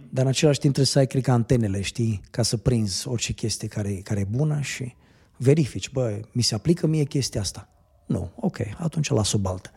[0.09, 3.33] Dar în același timp trebuie să ai, cred că, antenele, știi, ca să prinzi orice
[3.33, 4.95] chestie care, care e bună și
[5.37, 7.69] verifici, bă, mi se aplică mie chestia asta.
[8.05, 9.71] Nu, ok, atunci las-o baltă.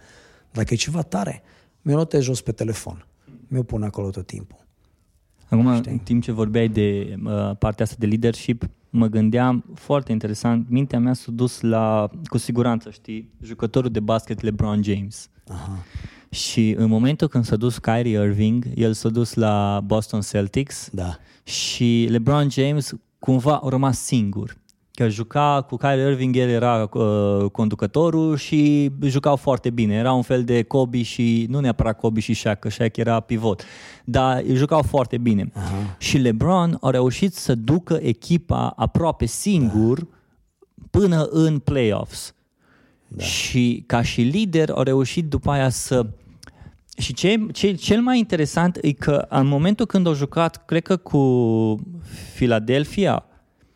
[0.53, 1.43] Dacă e ceva tare,
[1.83, 3.07] mi-o notez jos pe telefon.
[3.49, 4.67] Mi-o pun acolo tot timpul.
[5.49, 5.93] Acum, Știi?
[5.93, 10.99] în timp ce vorbeai de uh, partea asta de leadership, mă gândeam foarte interesant, mintea
[10.99, 15.29] mea s-a dus la, cu siguranță, știi, jucătorul de basket LeBron James.
[15.49, 15.85] Aha.
[16.31, 21.19] Și în momentul când s-a dus Kyrie Irving, el s-a dus la Boston Celtics da.
[21.43, 24.57] și LeBron James cumva a rămas singur
[25.03, 29.95] că juca cu Kyrie Irving, el era uh, conducătorul și jucau foarte bine.
[29.95, 33.65] Era un fel de Kobe și, nu neapărat Kobe și Shaq, că Shaq era pivot,
[34.05, 35.51] dar jucau foarte bine.
[35.55, 35.97] Aha.
[35.99, 40.07] Și LeBron a reușit să ducă echipa aproape singur da.
[40.91, 42.35] până în playoffs.
[43.09, 43.25] Da.
[43.25, 46.07] Și ca și lider a reușit după aia să
[46.97, 50.97] și ce, ce, cel mai interesant e că în momentul când au jucat, cred că
[50.97, 51.21] cu
[52.35, 53.25] Philadelphia,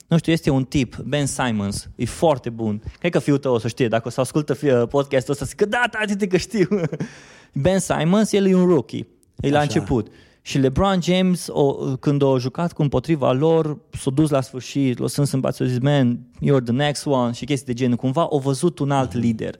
[0.06, 2.82] nu știu, este un tip, Ben Simons, e foarte bun.
[2.98, 4.54] Cred că fiul tău o să știe, dacă o să ascultă
[4.90, 6.68] podcastul ăsta, zic că da, tati, că știu.
[7.62, 9.06] ben Simons, el e un rookie,
[9.40, 10.08] e la început.
[10.42, 15.28] Și LeBron James, o, când a jucat cu împotriva lor, s-a dus la sfârșit, lăsând
[15.32, 17.96] în bați, a zis, man, you're the next one și chestii de genul.
[17.96, 19.54] Cumva au văzut un alt lider,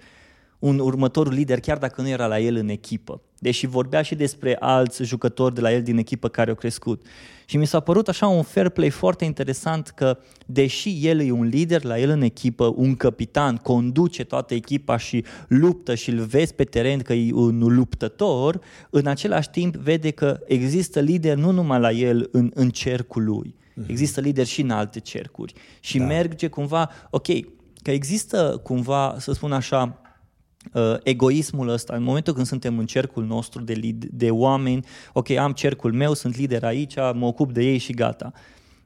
[0.59, 3.21] un următor lider, chiar dacă nu era la el în echipă.
[3.39, 7.07] Deși vorbea și despre alți jucători de la el din echipă care au crescut.
[7.49, 11.47] Și mi s-a părut așa un fair play foarte interesant că, deși el e un
[11.47, 16.55] lider la el în echipă, un capitan, conduce toată echipa și luptă și îl vezi
[16.55, 21.81] pe teren că e un luptător, în același timp vede că există lider nu numai
[21.81, 23.91] la el în, în cercul lui, mhm.
[23.91, 25.53] există lider și în alte cercuri.
[25.81, 26.05] Și da.
[26.05, 27.27] merge cumva, ok,
[27.83, 30.06] că există cumva, să spun așa, uh,
[31.03, 35.53] egoismul ăsta, în momentul când suntem în cercul nostru de, lead, de oameni, ok, am
[35.53, 38.33] cercul meu, sunt lider aici, mă ocup de ei și gata.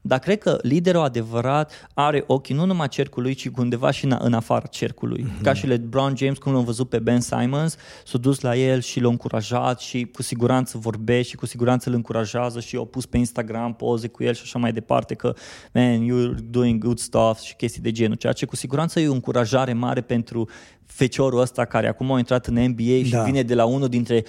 [0.02, 4.32] Dar cred că liderul adevărat are ochii nu numai cercului, ci undeva și în, în
[4.32, 5.24] afara cercului.
[5.24, 5.42] Mm-hmm.
[5.42, 9.00] Ca și LeBron James, cum l-am văzut pe Ben Simons, s-a dus la el și
[9.00, 13.16] l-a încurajat și cu siguranță vorbește și cu siguranță îl încurajează și au pus pe
[13.16, 15.34] Instagram poze cu el și așa mai departe că,
[15.72, 19.12] man, you're doing good stuff și chestii de genul, ceea ce cu siguranță e o
[19.12, 20.48] încurajare mare pentru
[20.86, 23.22] feciorul ăsta care acum a intrat în NBA și da.
[23.22, 24.24] vine de la unul dintre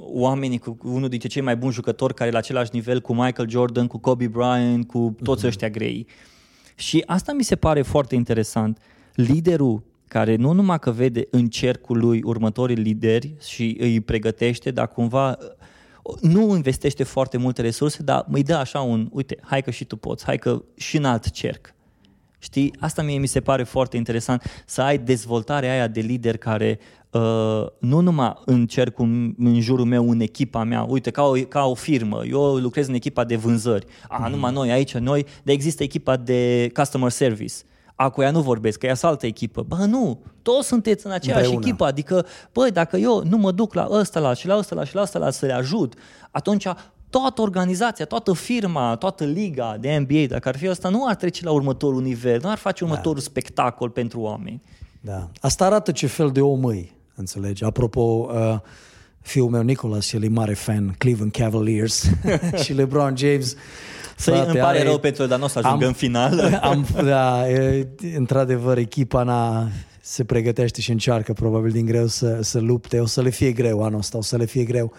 [0.00, 3.48] oamenii cu unul dintre cei mai buni jucători care e la același nivel cu Michael
[3.48, 5.48] Jordan, cu Kobe Bryant, cu toți uh-huh.
[5.48, 6.06] ăștia grei.
[6.74, 8.78] Și asta mi se pare foarte interesant.
[9.14, 14.88] Liderul care nu numai că vede în cercul lui următorii lideri și îi pregătește, dar
[14.88, 15.38] cumva
[16.20, 19.96] nu investește foarte multe resurse, dar îi dă așa un, uite, hai că și tu
[19.96, 21.74] poți, hai că și în alt cerc.
[22.38, 26.78] Știi, asta mie mi se pare foarte interesant, să ai dezvoltarea aia de lider care
[27.10, 31.64] uh, nu numai în cercul în jurul meu, în echipa mea, uite, ca o, ca
[31.64, 34.30] o firmă, eu lucrez în echipa de vânzări, a, mm.
[34.30, 37.54] numai noi, aici noi, dar există echipa de customer service,
[37.94, 39.62] a cu ea nu vorbesc, că ea altă echipă.
[39.62, 41.66] Bă, nu, toți sunteți în aceeași Împreună.
[41.66, 44.84] echipă, adică, băi, dacă eu nu mă duc la ăsta, la și la ăsta, la
[44.84, 45.94] și la ăsta, la să le ajut,
[46.30, 46.66] atunci
[47.10, 51.44] toată organizația, toată firma, toată liga de NBA, dacă ar fi asta, nu ar trece
[51.44, 52.90] la următorul nivel, nu ar face da.
[52.90, 53.24] următorul da.
[53.24, 54.62] spectacol pentru oameni.
[55.00, 55.28] Da.
[55.40, 57.64] Asta arată ce fel de om îi, înțelegi?
[57.64, 58.58] Apropo, uh,
[59.20, 62.10] fiul meu Nicolas, el e mare fan Cleveland Cavaliers
[62.62, 63.56] și LeBron James.
[64.16, 66.40] Să îmi pare are, rău pentru el, dar nu o să ajungă am, în final.
[66.62, 69.68] Am, da, e, într-adevăr, echipa n-a
[70.02, 73.00] se pregătește și încearcă probabil din greu să, să lupte.
[73.00, 74.92] O să le fie greu anul ăsta, o să le fie greu.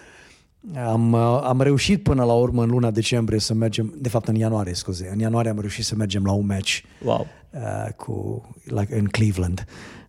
[0.86, 4.74] Am, am reușit până la urmă în luna decembrie să mergem, de fapt în ianuarie,
[4.74, 7.26] scuze, în ianuarie am reușit să mergem la un match Wow.
[7.50, 9.64] uh, cu, like, în Cleveland.
[9.66, 10.01] Uh,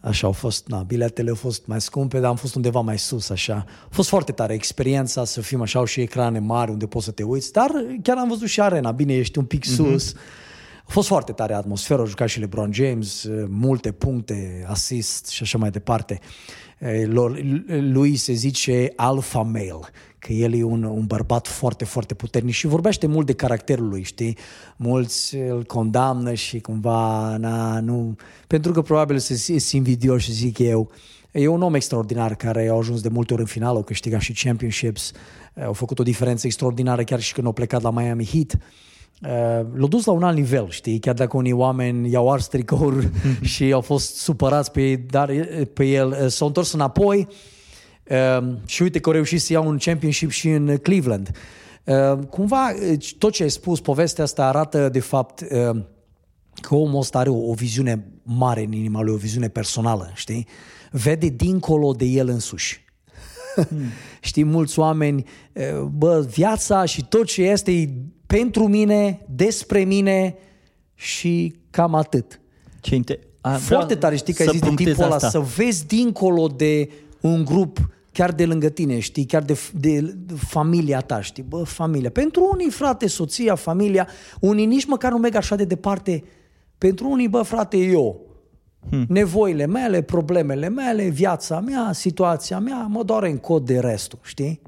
[0.00, 3.30] așa au fost, na, biletele au fost mai scumpe, dar am fost undeva mai sus,
[3.30, 3.64] așa.
[3.66, 7.10] A fost foarte tare experiența să fim așa, au și ecrane mari unde poți să
[7.10, 7.70] te uiți, dar
[8.02, 10.14] chiar am văzut și arena, bine, ești un pic sus.
[10.86, 15.42] A fost foarte tare atmosfera, a jucat și LeBron James, uh, multe puncte, asist și
[15.42, 16.20] așa mai departe.
[16.80, 19.80] Uh, lor- Lui se zice alpha male,
[20.18, 24.02] că el e un, un bărbat foarte, foarte puternic și vorbește mult de caracterul lui,
[24.02, 24.36] știi?
[24.76, 28.16] Mulți îl condamnă și cumva, na, nu...
[28.46, 30.90] Pentru că probabil se sunt invidioși, zic eu.
[31.30, 34.44] E un om extraordinar care a ajuns de multe ori în final, a câștigat și
[34.44, 35.12] championships,
[35.64, 38.52] au făcut o diferență extraordinară chiar și când au plecat la Miami Heat.
[38.54, 38.60] Uh,
[39.74, 43.10] l-a dus la un alt nivel, știi, chiar dacă unii oameni i-au ars tricouri
[43.52, 45.30] și au fost supărați pe, ei, dar,
[45.72, 47.28] pe el, uh, s-au întors înapoi
[48.10, 51.30] uh, și uite că au reușit să iau un championship și în Cleveland.
[51.84, 55.80] Uh, cumva, uh, tot ce ai spus, povestea asta arată de fapt uh,
[56.60, 60.46] că omul ăsta are o, o viziune mare în inima lui, o viziune personală, știi?
[60.90, 62.84] Vede dincolo de el însuși.
[64.20, 67.88] Știi, mulți oameni, eh, bă, viața și tot ce este e
[68.28, 70.36] pentru mine, despre mine
[70.94, 72.40] și cam atât.
[72.80, 75.14] Ce inte- a, Foarte vreau tare, știi, că ai să zis de punctez tipul ăla,
[75.14, 75.28] asta.
[75.28, 80.34] să vezi dincolo de un grup chiar de lângă tine, știi, chiar de, de, de
[80.34, 82.10] familia ta, știi, bă, familia.
[82.10, 84.08] Pentru unii, frate, soția, familia,
[84.40, 86.24] unii nici măcar nu merg așa de departe.
[86.78, 88.20] Pentru unii, bă, frate, eu.
[88.90, 89.04] Hmm.
[89.08, 94.60] Nevoile mele, problemele mele, viața mea, situația mea, mă doare în cod de restul, știi?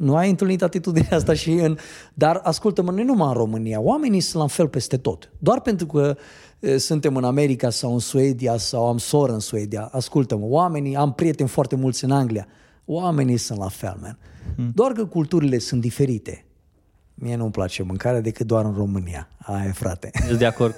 [0.00, 1.76] Nu ai întâlnit atitudinea asta și în...
[2.14, 5.30] Dar ascultă-mă, nu numai în România, oamenii sunt la fel peste tot.
[5.38, 6.16] Doar pentru că
[6.58, 11.12] e, suntem în America sau în Suedia sau am soră în Suedia, ascultă-mă, oamenii, am
[11.12, 12.46] prieteni foarte mulți în Anglia,
[12.84, 14.18] oamenii sunt la fel, man.
[14.74, 16.44] Doar că culturile sunt diferite.
[17.14, 19.28] Mie nu-mi place mâncarea decât doar în România.
[19.38, 20.10] Aia e, frate.
[20.26, 20.74] Sunt de acord.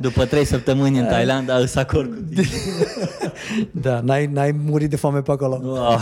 [0.00, 2.46] După trei săptămâni în Thailanda, îs acord cu tine.
[3.86, 5.60] da, n-ai, n-ai murit de foame pe acolo.
[5.62, 5.98] Wow.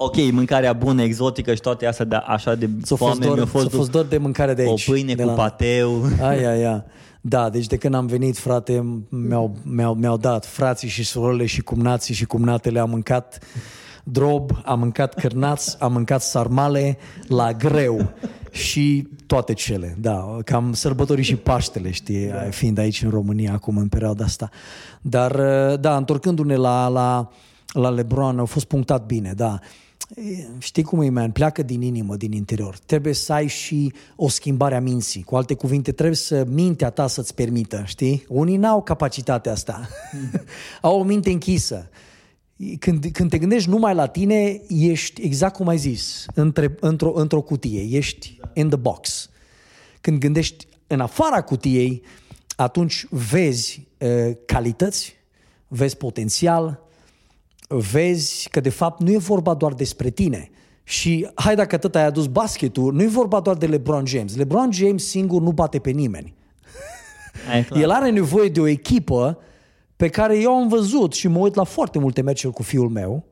[0.00, 3.46] Ok, mâncarea bună, exotică și toate astea, dar așa de S-a fost, foame doar, mi-a
[3.46, 4.90] fost, fost, fost doar de mâncare de o aici.
[4.90, 6.04] pâine de cu la- pateu.
[6.22, 6.82] Ai, ai, ai.
[7.20, 11.60] Da, deci de când am venit, frate, mi-au, mi-au, mi-au dat frații și surorile și
[11.60, 13.38] cumnații și cumnatele, am mâncat
[14.04, 18.10] drob, am mâncat cârnați, am mâncat sarmale la greu
[18.50, 23.88] și toate cele, da, cam sărbătorii și Paștele, știi, fiind aici în România acum în
[23.88, 24.48] perioada asta.
[25.00, 25.36] Dar,
[25.76, 27.28] da, întorcându-ne la, la,
[27.72, 29.58] la Lebron, au fost punctat bine, da.
[29.58, 29.62] E,
[30.58, 31.30] Știi cum e, man?
[31.30, 32.78] Pleacă din inimă, din interior.
[32.78, 35.22] Trebuie să ai și o schimbare a minții.
[35.22, 38.24] Cu alte cuvinte, trebuie să mintea ta să-ți permită, știi?
[38.28, 39.88] Unii n-au capacitatea asta.
[40.80, 41.90] au o minte închisă.
[42.78, 47.40] Când, când te gândești numai la tine, ești, exact cum ai zis, între, într-o, într-o
[47.40, 47.96] cutie.
[47.96, 49.30] Ești in the box.
[50.00, 52.02] Când gândești în afara cutiei,
[52.56, 55.16] atunci vezi uh, calități,
[55.68, 56.87] vezi potențial,
[57.68, 60.50] vezi că de fapt nu e vorba doar despre tine.
[60.84, 64.36] Și hai dacă atât ai adus basketul, nu e vorba doar de LeBron James.
[64.36, 66.34] LeBron James singur nu bate pe nimeni.
[67.50, 67.82] Aia e clar.
[67.82, 69.38] El are nevoie de o echipă
[69.96, 73.24] pe care eu am văzut și mă uit la foarte multe meciuri cu fiul meu,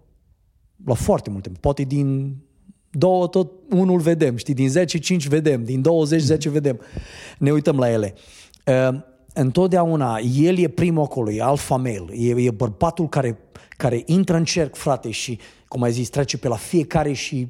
[0.84, 2.36] la foarte multe, poate din
[2.90, 6.80] două tot unul vedem, știi, din 10, 5 vedem, din 20, 10 vedem.
[7.38, 8.14] Ne uităm la ele.
[8.66, 8.98] Uh,
[9.40, 13.38] întotdeauna, el e primul acolo, e alfa male, e, e bărbatul care,
[13.76, 17.48] care intră în cerc, frate, și, cum ai zis, trece pe la fiecare și,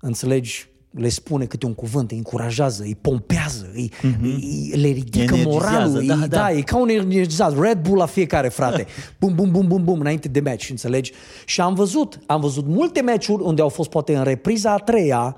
[0.00, 5.48] înțelegi, le spune câte un cuvânt, îi încurajează, îi pompează, îi, îi, le ridică Energizează,
[5.48, 6.36] moralul, îi, da, da, da.
[6.36, 8.86] da, e ca un energizat, Red Bull la fiecare, frate.
[9.20, 11.12] Bum, bum, bum, bum, bum, înainte de meci, înțelegi?
[11.44, 15.36] Și am văzut, am văzut multe meciuri unde au fost poate în repriza a treia,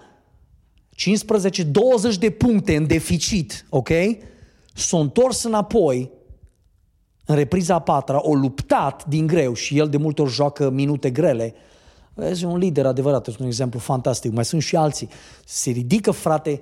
[2.13, 3.91] 15-20 de puncte în deficit, ok?
[4.79, 6.11] S-au întors înapoi
[7.27, 11.11] în repriza a patra, o luptat din greu și el de multe ori joacă minute
[11.11, 11.55] grele.
[12.15, 14.33] Vezi, e un lider adevărat, este un exemplu fantastic.
[14.33, 15.09] Mai sunt și alții.
[15.45, 16.61] Se ridică, frate,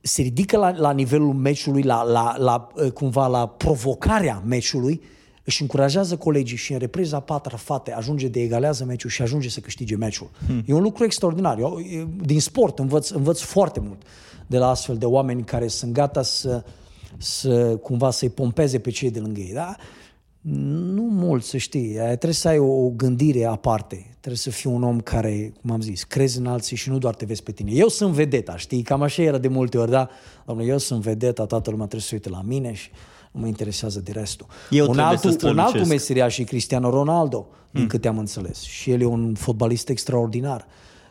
[0.00, 5.02] se ridică la, la nivelul meciului, la, la, la, eh, cumva la provocarea meciului,
[5.44, 9.48] își încurajează colegii și în repriza a patra, fate, ajunge de egalează meciul și ajunge
[9.48, 10.30] să câștige meciul.
[10.46, 10.62] Hmm.
[10.66, 11.58] E un lucru extraordinar.
[11.58, 14.02] Eu, e- din sport învăț, învăț foarte mult
[14.46, 16.64] de la astfel de oameni care sunt gata să,
[17.18, 19.52] să cumva să-i pompeze pe cei de lângă ei.
[19.52, 19.76] Da?
[20.40, 21.92] Nu mult, să știi.
[21.92, 24.06] Trebuie să ai o gândire aparte.
[24.10, 27.14] Trebuie să fii un om care, cum am zis, crezi în alții și nu doar
[27.14, 27.70] te vezi pe tine.
[27.70, 28.82] Eu sunt vedeta, știi?
[28.82, 30.08] Cam așa era de multe ori, da?
[30.46, 32.90] Domnule, eu sunt vedeta, toată lumea trebuie să uite la mine și
[33.32, 34.46] nu mă interesează de restul.
[34.70, 35.90] Eu un, trebuie să altul, un altul strălucesc.
[35.90, 38.60] meseriaș și Cristiano Ronaldo, din câte am înțeles.
[38.60, 40.66] Și el e un fotbalist extraordinar.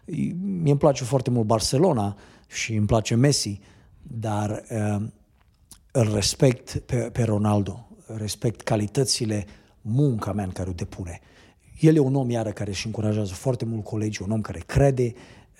[0.06, 3.60] Mie îmi place foarte mult Barcelona și îmi place Messi,
[4.02, 5.04] dar uh,
[5.92, 9.46] îl respect pe, pe Ronaldo, respect calitățile,
[9.82, 11.20] munca mea în care o depune.
[11.80, 15.14] El e un om iară care își încurajează foarte mult colegii, un om care crede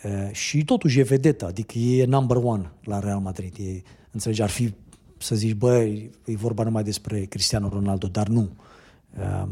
[0.04, 3.56] uh, și totuși e vedetă, adică e number one la Real Madrid.
[3.60, 4.74] E, înțelegi, ar fi
[5.18, 5.78] să zici, bă,
[6.26, 8.50] e vorba numai despre Cristiano Ronaldo, dar nu.
[9.18, 9.48] Uh,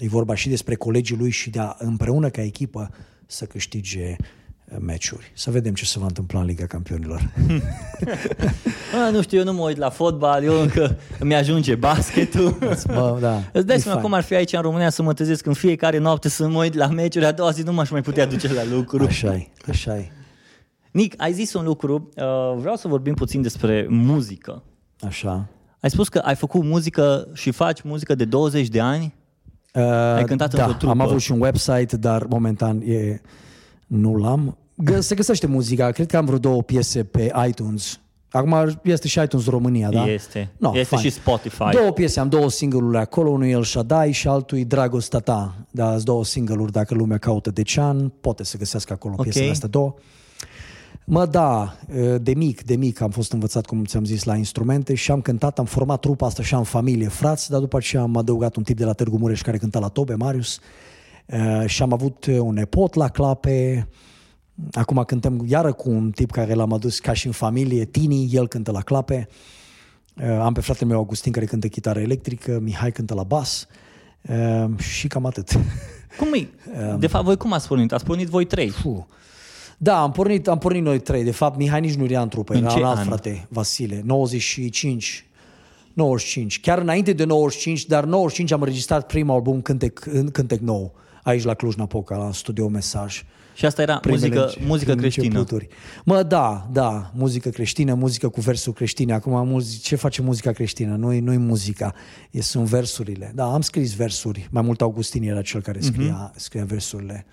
[0.00, 2.90] E vorba și despre colegii lui și de a, împreună ca echipă
[3.26, 4.26] să câștige uh,
[4.78, 5.30] meciuri.
[5.34, 7.30] Să vedem ce se va întâmpla în Liga Campionilor.
[9.06, 12.58] A, nu știu, eu nu mă uit la fotbal, eu încă îmi ajunge basketul.
[12.86, 14.02] Bă, da, Îți dai e seama fain.
[14.02, 16.74] cum ar fi aici în România să mă trezesc în fiecare noapte să mă uit
[16.74, 19.04] la meciuri, a doua zi nu m-aș mai putea duce la lucru.
[19.04, 20.10] Așa e, așa e,
[20.90, 22.24] Nic, ai zis un lucru, uh,
[22.58, 24.62] vreau să vorbim puțin despre muzică.
[25.00, 25.46] așa.
[25.80, 29.14] Ai spus că ai făcut muzică și faci muzică de 20 de ani?
[29.74, 30.92] Uh, Ai cântat da, într-o trupă.
[30.92, 33.20] am avut și un website, dar momentan e,
[33.86, 34.56] nu l-am.
[34.90, 38.00] Gă- Se găsește muzica, cred că am vreo două piese pe iTunes.
[38.30, 40.04] Acum este și iTunes România, da?
[40.06, 40.52] Este.
[40.56, 41.02] No, este fain.
[41.02, 41.70] și Spotify.
[41.70, 45.54] Două piese, am două single-uri acolo, unul e El Shaddai și altul e Dragostea ta.
[45.70, 49.22] Da, sunt două single-uri, dacă lumea caută de ce an, poate să găsească acolo Ok.
[49.22, 49.94] piesele astea două.
[51.04, 51.76] Mă, da,
[52.20, 55.58] de mic, de mic am fost învățat, cum ți-am zis, la instrumente și am cântat,
[55.58, 58.76] am format trupa asta și am familie, frați, dar după aceea am adăugat un tip
[58.76, 60.62] de la Târgu Mureș care cânta la tobe, Marius, Uh,
[61.66, 63.88] și am avut un nepot la clape,
[64.72, 68.48] acum cântăm iară cu un tip care l-am adus ca și în familie, Tini, el
[68.48, 69.28] cântă la clape,
[70.22, 73.66] Uh, am pe fratele meu Augustin care cântă chitară electrică, Mihai cântă la bas
[74.28, 75.50] uh, și cam atât.
[76.18, 76.48] Cum e?
[76.98, 77.92] De fapt, voi cum ați pornit?
[77.92, 78.70] Ați pornit voi trei.
[78.70, 79.04] Puh.
[79.78, 81.24] Da, am pornit, am pornit noi trei.
[81.24, 83.04] De fapt, Mihai nici nu era în trupă, În era ce un alt an?
[83.04, 85.26] frate, Vasile, 95.
[85.92, 86.60] 95.
[86.60, 90.94] Chiar înainte de 95, dar 95 am înregistrat primul album Cântec, în Cântec Nou,
[91.26, 93.24] aici la Cluj-Napoca, la Studio Mesaj.
[93.54, 95.26] Și asta era Primele muzică, înce- muzică creștină.
[95.26, 95.68] începuturi.
[96.04, 99.12] Mă, da, da, muzică creștină, muzică cu versuri creștine.
[99.12, 100.96] Acum, muzi- ce face muzica creștină?
[100.96, 101.94] Nu-i, nu-i muzica,
[102.30, 103.32] e, sunt versurile.
[103.34, 104.48] Da, am scris versuri.
[104.50, 106.36] Mai mult Augustin era cel care scria, uh-huh.
[106.36, 107.26] scria versurile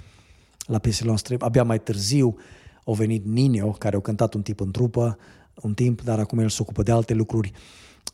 [0.66, 1.36] la piesele noastre.
[1.40, 2.38] Abia mai târziu
[2.86, 5.18] au venit Ninio, care au cântat un tip în trupă
[5.62, 7.52] un timp, dar acum el se ocupă de alte lucruri.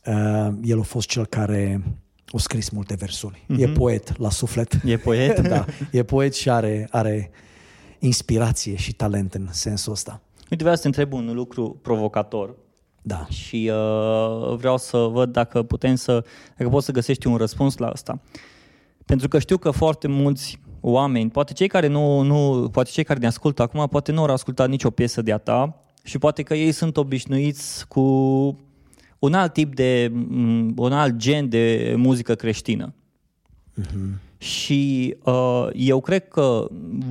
[0.06, 1.82] Uh, el a fost cel care
[2.32, 3.44] a scris multe versuri.
[3.44, 3.58] Uh-huh.
[3.58, 4.80] E poet la suflet.
[4.84, 5.40] E poet?
[5.48, 7.30] da, e poet și are, are
[7.98, 10.20] inspirație și talent în sensul ăsta.
[10.50, 12.54] Uite, vreau să te întreb un lucru provocator
[13.02, 13.26] Da.
[13.28, 16.24] și uh, vreau să văd dacă putem să,
[16.56, 18.20] dacă poți să găsești un răspuns la asta.
[19.06, 23.18] Pentru că știu că foarte mulți oameni, poate cei care nu, nu poate cei care
[23.18, 26.54] ne ascultă acum, poate nu au ascultat nicio piesă de a ta și poate că
[26.54, 28.00] ei sunt obișnuiți cu
[29.20, 32.94] un alt tip de, m, un alt gen de muzică creștină.
[34.38, 36.66] Și uh, eu cred că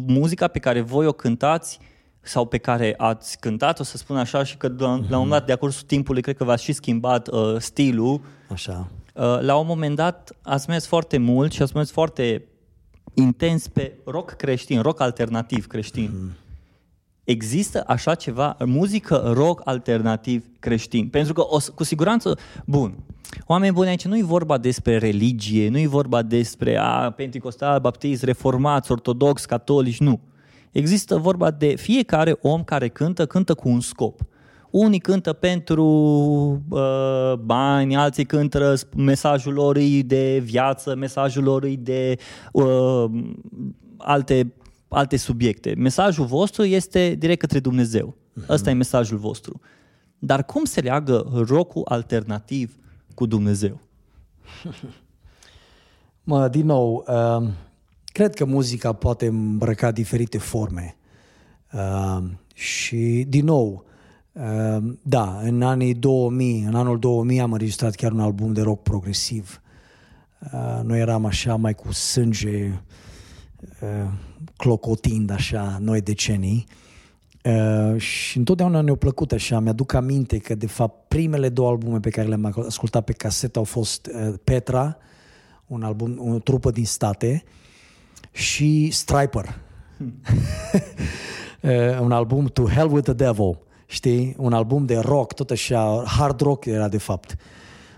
[0.08, 1.80] muzica pe care voi o cântați
[2.22, 5.30] sau pe care ați cântat, o să spun așa, și că la, la un moment
[5.30, 8.22] dat, de-a cursul timpului, cred că v-ați și schimbat uh, stilul.
[8.52, 8.88] Așa.
[9.14, 12.44] Uh, la un moment dat ați mers foarte mult și ați mers foarte
[13.14, 16.32] intens pe rock creștin, rock alternativ creștin.
[17.30, 21.08] Există așa ceva, muzică rock alternativ creștin?
[21.08, 22.94] Pentru că o, să- cu siguranță, bun,
[23.46, 28.24] oameni buni aici nu e vorba despre religie, nu e vorba despre a, pentecostal, baptist,
[28.24, 30.20] reformați, ortodox, catolici, nu.
[30.72, 34.20] Există vorba de fiecare om care cântă, cântă cu un scop.
[34.70, 35.84] Unii cântă pentru
[36.70, 42.18] uh, bani, alții cântă sp- mesajul lor e de viață, mesajul lor e de
[42.52, 43.06] uh,
[43.98, 44.54] alte,
[44.90, 45.74] alte subiecte.
[45.78, 48.16] Mesajul vostru este direct către Dumnezeu.
[48.50, 49.60] Ăsta e mesajul vostru.
[50.20, 52.76] Dar cum se leagă rockul alternativ
[53.14, 53.80] cu Dumnezeu?
[56.24, 57.48] Mă, din nou, uh,
[58.06, 60.96] cred că muzica poate îmbrăca diferite forme.
[61.74, 62.24] Uh,
[62.54, 63.86] și, din nou,
[64.32, 68.84] uh, da, în anii 2000, în anul 2000 am înregistrat chiar un album de rock
[68.84, 69.62] progresiv.
[70.54, 72.82] Uh, noi eram așa mai cu sânge
[73.82, 74.12] uh,
[74.60, 76.66] clocotind așa noi decenii.
[77.44, 79.60] Uh, și întotdeauna ne-a plăcut așa.
[79.60, 83.66] Mi-aduc aminte că, de fapt, primele două albume pe care le-am ascultat pe casetă au
[83.66, 84.98] fost uh, Petra,
[85.68, 87.44] un album, o trupă din state,
[88.32, 89.46] și Striper.
[91.62, 94.36] uh, un album To Hell with the Devil, știi?
[94.38, 97.36] Un album de rock, tot așa, hard rock era de fapt.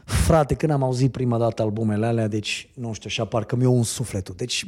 [0.06, 3.84] Frate, când am auzit prima dată albumele alea, deci, nu știu, așa, parcă mi-o un
[3.84, 4.36] sufletul.
[4.38, 4.66] Deci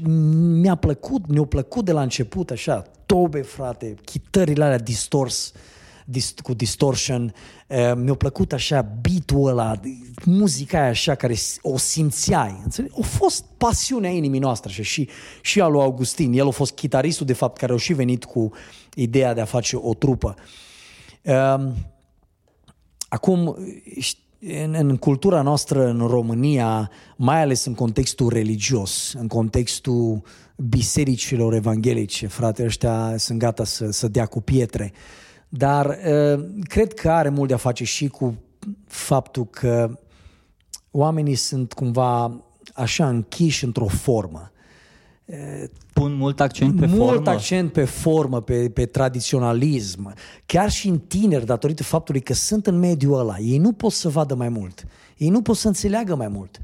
[0.62, 5.52] mi-a plăcut, mi-a plăcut de la început, așa, tobe, frate, chitările alea distors,
[6.06, 7.34] dis, cu distortion,
[7.68, 9.80] uh, mi-a plăcut așa beat-ul ăla,
[10.26, 12.94] muzica aia așa care o simțeai, înțelegi?
[13.00, 15.10] A fost pasiunea inimii noastre așa, și,
[15.42, 16.34] și a lui Augustin.
[16.34, 18.52] El a fost chitaristul, de fapt, care a și venit cu
[18.96, 20.36] ideea de a face o trupă.
[21.22, 21.68] Uh,
[23.08, 23.58] acum,
[24.48, 30.22] în, în cultura noastră în România, mai ales în contextul religios, în contextul
[30.56, 34.94] bisericilor evanghelice, frate, ăștia sunt gata să, să dea cu pietre.
[35.50, 38.38] Dar uh, cred că are mult de a face și cu
[38.88, 40.00] faptul că
[40.92, 42.42] oamenii sunt cumva
[42.74, 44.52] așa închiși într-o formă.
[45.94, 47.14] Pun mult accent pe mult formă?
[47.14, 50.14] Mult accent pe formă, pe, pe tradiționalism.
[50.46, 53.38] Chiar și în tineri, datorită faptului că sunt în mediul ăla.
[53.38, 54.86] Ei nu pot să vadă mai mult.
[55.18, 56.62] Ei nu pot să înțeleagă mai mult.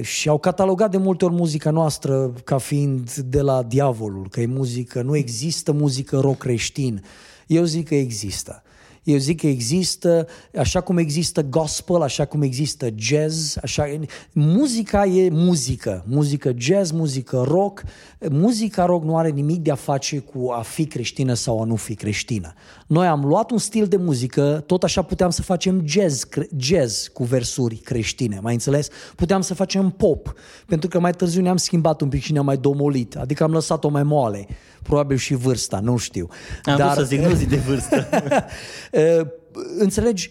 [0.00, 4.46] Și au catalogat de multe ori muzica noastră ca fiind de la diavolul, că e
[4.46, 7.04] muzică, nu există muzică rock creștin.
[7.46, 8.62] Eu zic că există.
[9.06, 10.26] Eu zic că există,
[10.58, 13.98] așa cum există gospel, așa cum există jazz, așa,
[14.32, 17.82] muzica e muzică, muzică jazz, muzică rock.
[18.30, 21.76] Muzica rock nu are nimic de a face cu a fi creștină sau a nu
[21.76, 22.54] fi creștină.
[22.86, 27.24] Noi am luat un stil de muzică, tot așa puteam să facem jazz, jazz cu
[27.24, 28.88] versuri creștine, mai înțeles?
[29.16, 30.34] Puteam să facem pop,
[30.66, 33.88] pentru că mai târziu ne-am schimbat un pic și ne-am mai domolit, adică am lăsat-o
[33.88, 34.46] mai moale,
[34.86, 36.28] probabil și vârsta, nu știu.
[36.64, 36.92] Am Dar...
[36.92, 38.08] vrut să zic, nu zi de vârstă.
[39.78, 40.30] înțelegi,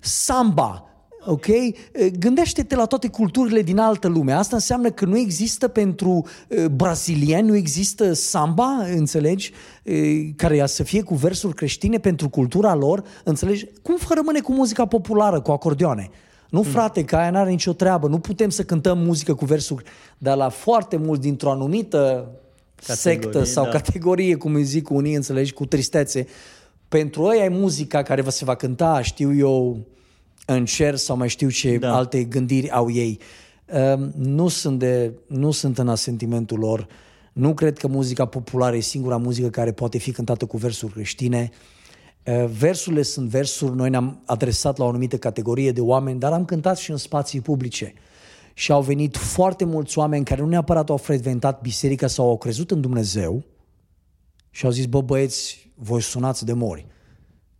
[0.00, 0.86] samba,
[1.24, 1.46] ok?
[2.18, 4.32] Gândește-te la toate culturile din altă lume.
[4.32, 6.26] Asta înseamnă că nu există pentru
[6.72, 9.52] brazilieni, nu există samba, înțelegi?
[10.36, 13.66] Care să fie cu versuri creștine pentru cultura lor, înțelegi?
[13.82, 16.10] Cum rămâne cu muzica populară, cu acordeoane?
[16.50, 18.08] Nu, frate, că aia n-are nicio treabă.
[18.08, 19.84] Nu putem să cântăm muzică cu versuri,
[20.18, 22.30] dar la foarte mult dintr-o anumită
[22.86, 23.70] categorie, sectă sau da.
[23.70, 26.26] categorie, cum îi zic unii, înțelegi, cu tristețe,
[26.88, 29.86] pentru ei e muzica care vă se va cânta, știu eu,
[30.46, 31.94] în cer sau mai știu ce da.
[31.94, 33.18] alte gândiri au ei.
[33.66, 36.86] Uh, nu, sunt de, nu sunt în asentimentul lor.
[37.32, 41.50] Nu cred că muzica populară e singura muzică care poate fi cântată cu versuri creștine.
[42.24, 46.44] Uh, versurile sunt versuri, noi ne-am adresat la o anumită categorie de oameni, dar am
[46.44, 47.94] cântat și în spații publice.
[48.54, 52.70] Și au venit foarte mulți oameni care nu neapărat au frecventat biserica sau au crezut
[52.70, 53.44] în Dumnezeu
[54.50, 56.86] și au zis, bă băieți, voi sunați de mori.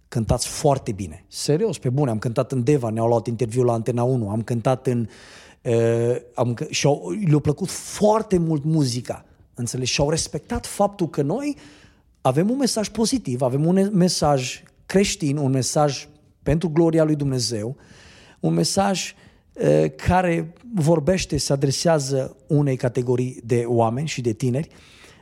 [0.09, 1.25] Cântați foarte bine.
[1.29, 2.11] Serios, pe bune.
[2.11, 5.09] Am cântat în Deva, ne-au luat interviu la Antena 1, am cântat în...
[5.63, 9.25] Uh, am, și au, le-a plăcut foarte mult muzica.
[9.55, 9.93] Înțelegi?
[9.93, 11.57] Și au respectat faptul că noi
[12.21, 16.09] avem un mesaj pozitiv, avem un mesaj creștin, un mesaj
[16.43, 17.77] pentru gloria lui Dumnezeu,
[18.41, 19.22] un mesaj uh,
[19.97, 24.69] care vorbește, se adresează unei categorii de oameni și de tineri,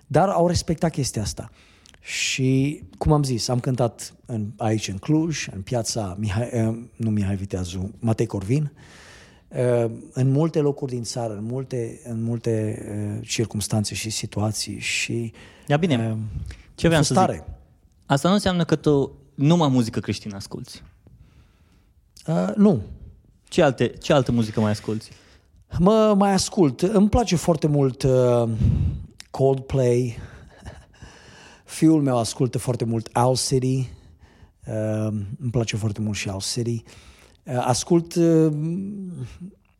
[0.07, 1.51] dar au respectat chestia asta.
[2.01, 7.11] Și, cum am zis, am cântat în, aici în Cluj, în piața, Mihai, eh, nu
[7.11, 8.73] Mihai Viteazu, Matei Corvin,
[9.49, 12.85] eh, în multe locuri din țară, în multe, în multe
[13.21, 15.33] eh, circunstanțe și situații și...
[15.67, 16.17] Ia bine,
[16.75, 17.45] ce vreau să zic?
[18.07, 20.83] Asta nu înseamnă că tu numai muzică creștină asculti.
[22.27, 22.83] Uh, nu.
[23.51, 25.09] Ce, alte, ce altă muzică mai asculti?
[25.79, 26.81] Mă mai ascult.
[26.81, 28.49] Îmi place foarte mult uh,
[29.31, 30.17] Coldplay,
[31.65, 33.89] Fiul meu ascultă foarte mult Owl City,
[34.67, 36.83] uh, îmi place foarte mult și Owl City.
[37.45, 38.15] Uh, ascult...
[38.15, 38.53] Uh,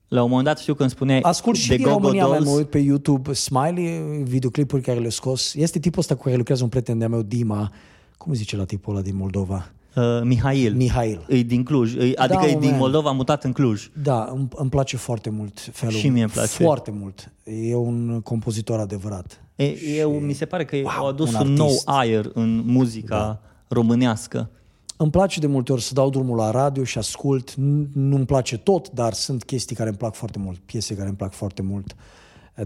[0.09, 3.33] la un moment dat știu când spune Ascult și din România, mi-am uit pe YouTube
[3.33, 5.55] Smiley, videoclipuri care le scos.
[5.55, 7.73] Este tipul ăsta cu care lucrează un prieten de-a meu, Dima.
[8.17, 9.71] Cum zice la tipul ăla din Moldova?
[9.97, 10.75] Uh, Mihail.
[10.75, 11.25] Mihail.
[11.29, 11.95] E din Cluj.
[11.95, 13.91] E, adică da, e din Moldova, mutat în Cluj.
[14.03, 15.95] Da, îmi, îmi place foarte mult felul.
[15.95, 16.63] Și mie îmi place.
[16.63, 17.33] Foarte mult.
[17.45, 19.45] E un compozitor adevărat.
[19.57, 23.17] E, eu, mi se pare că wow, au adus un, un nou aer în muzica
[23.17, 23.41] da.
[23.69, 24.51] românească.
[24.97, 27.55] Îmi place de multe ori să dau drumul la radio și ascult.
[27.93, 31.33] Nu-mi place tot, dar sunt chestii care îmi plac foarte mult, piese care îmi plac
[31.33, 31.97] foarte mult.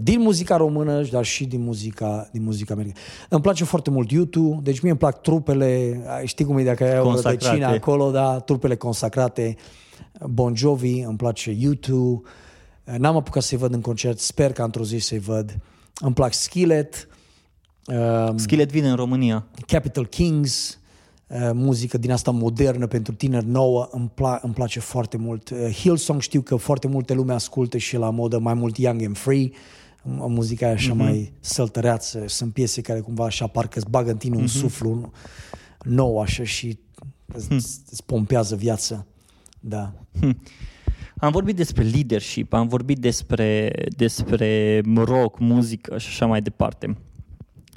[0.03, 3.05] Din muzica română, dar și din muzica, din muzica americană.
[3.29, 6.99] Îmi place foarte mult YouTube, deci mie îmi plac trupele, știi cum e dacă ai
[6.99, 9.57] o rădăcină acolo, da, trupele consacrate.
[10.27, 12.29] Bon Jovi, îmi place YouTube.
[12.99, 15.59] N-am apucat să-i văd în concert, sper că într-o zi să-i văd.
[16.01, 17.09] Îmi plac Skillet.
[18.29, 19.47] Um, Skillet vine în România.
[19.67, 20.79] Capital Kings,
[21.27, 25.51] uh, muzică din asta modernă pentru tineri nouă, îmi, pla- îmi place foarte mult.
[25.51, 29.17] Uh, Hillsong știu că foarte multe lume ascultă și la modă mai mult young and
[29.17, 29.51] free,
[30.07, 30.97] muzica așa mm-hmm.
[30.97, 34.39] mai săltăreață, sunt piese care cumva așa parcă îți bagă în tine mm-hmm.
[34.39, 34.57] un mhm.
[34.59, 35.13] suflu
[35.83, 36.79] nou așa și
[37.27, 37.57] îți, mm.
[37.91, 39.07] îți pompează viața.
[39.61, 39.93] Da.
[40.21, 40.41] Hmm.
[41.17, 46.97] Am vorbit despre leadership, am vorbit despre, despre rock, muzică și așa mai departe.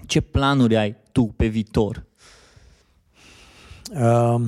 [0.06, 2.06] Ce planuri ai tu pe viitor?
[4.02, 4.48] Um,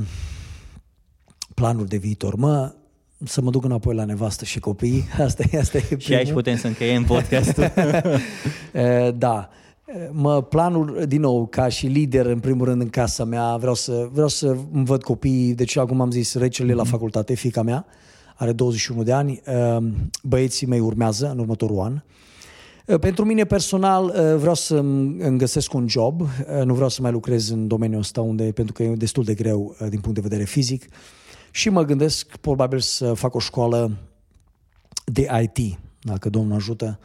[1.53, 2.36] planuri de viitor.
[2.36, 2.73] Mă,
[3.24, 5.03] să mă duc înapoi la nevastă și copii.
[5.26, 6.01] Asta e, asta e primul.
[6.03, 7.72] Și aici putem să încheiem podcastul.
[8.74, 9.49] Eh, da.
[9.86, 13.74] Eh, Mă, planul, din nou, ca și lider, în primul rând, în casa mea, vreau
[13.74, 17.86] să, vreau să îmi văd copiii, deci, acum am zis, recele la facultate, fica mea,
[18.36, 19.78] are 21 de ani, eh,
[20.24, 22.01] băieții mei urmează în următorul an.
[22.86, 26.89] Eh, Pentru mine personal eh, vreau să îmi îmi găsesc un job, eh, nu vreau
[26.89, 29.99] să mai lucrez în domeniul ăsta unde, pentru că e destul de greu eh, din
[29.99, 30.86] punct de vedere fizic
[31.51, 33.91] și mă gândesc probabil să fac o școală
[35.05, 36.99] de IT, dacă Domnul ajută,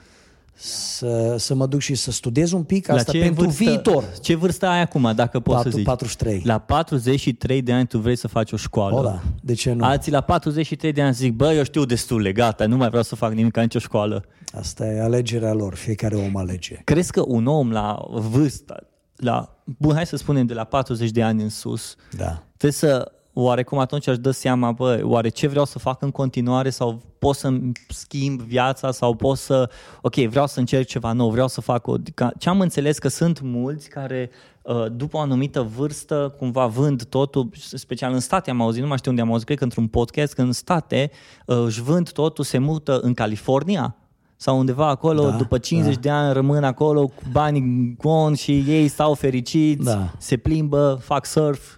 [0.57, 4.05] să, să mă duc și să studiez un pic asta pentru vârstă, viitor.
[4.23, 5.85] Ce vârstă ai acum, dacă poți să Patru- zici?
[5.85, 6.43] 43.
[6.45, 8.99] La 43 de ani tu vrei să faci o școală.
[8.99, 9.23] O, da.
[9.43, 9.85] De ce nu?
[9.85, 13.15] Alții la 43 de ani zic, bă, eu știu destule, gata, nu mai vreau să
[13.17, 14.25] fac nimic ca nicio școală.
[14.53, 16.81] Asta e alegerea lor, fiecare om alege.
[16.85, 18.87] Crezi că un om la vârstă,
[19.17, 22.43] la, bun, hai să spunem de la 40 de ani în sus, Da.
[22.47, 26.71] trebuie să, oarecum atunci aș dă seama, bă, oare ce vreau să fac în continuare
[26.71, 29.71] sau pot să-mi schimb viața sau pot să,
[30.01, 31.95] ok, vreau să încerc ceva nou, vreau să fac o...
[32.15, 34.31] Ca, ce am înțeles că sunt mulți care
[34.63, 38.99] uh, după o anumită vârstă cumva vând totul, special în state am auzit, nu mai
[38.99, 41.11] știu unde am auzit, cred că într-un podcast, că în state
[41.47, 43.97] uh, își vând totul, se mută în California
[44.37, 46.01] sau undeva acolo, Da, da, după 50 da.
[46.01, 50.13] de ani rămân acolo cu banii gon și ei stau fericiți, Da.
[50.19, 51.77] se plimbă, fac surf.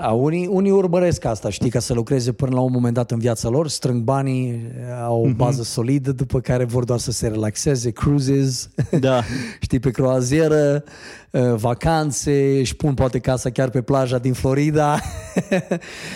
[0.00, 3.18] Da, unii, unii urmăresc asta, știi, ca să lucreze până la un moment dat în
[3.18, 4.62] viața lor, strâng banii,
[5.04, 8.68] au o bază solidă, după care vor doar să se relaxeze, cruises,
[9.00, 9.22] Da.
[9.60, 10.84] știi, pe croazieră,
[11.30, 15.00] uh, vacanțe, își pun poate casa chiar pe plaja din Florida.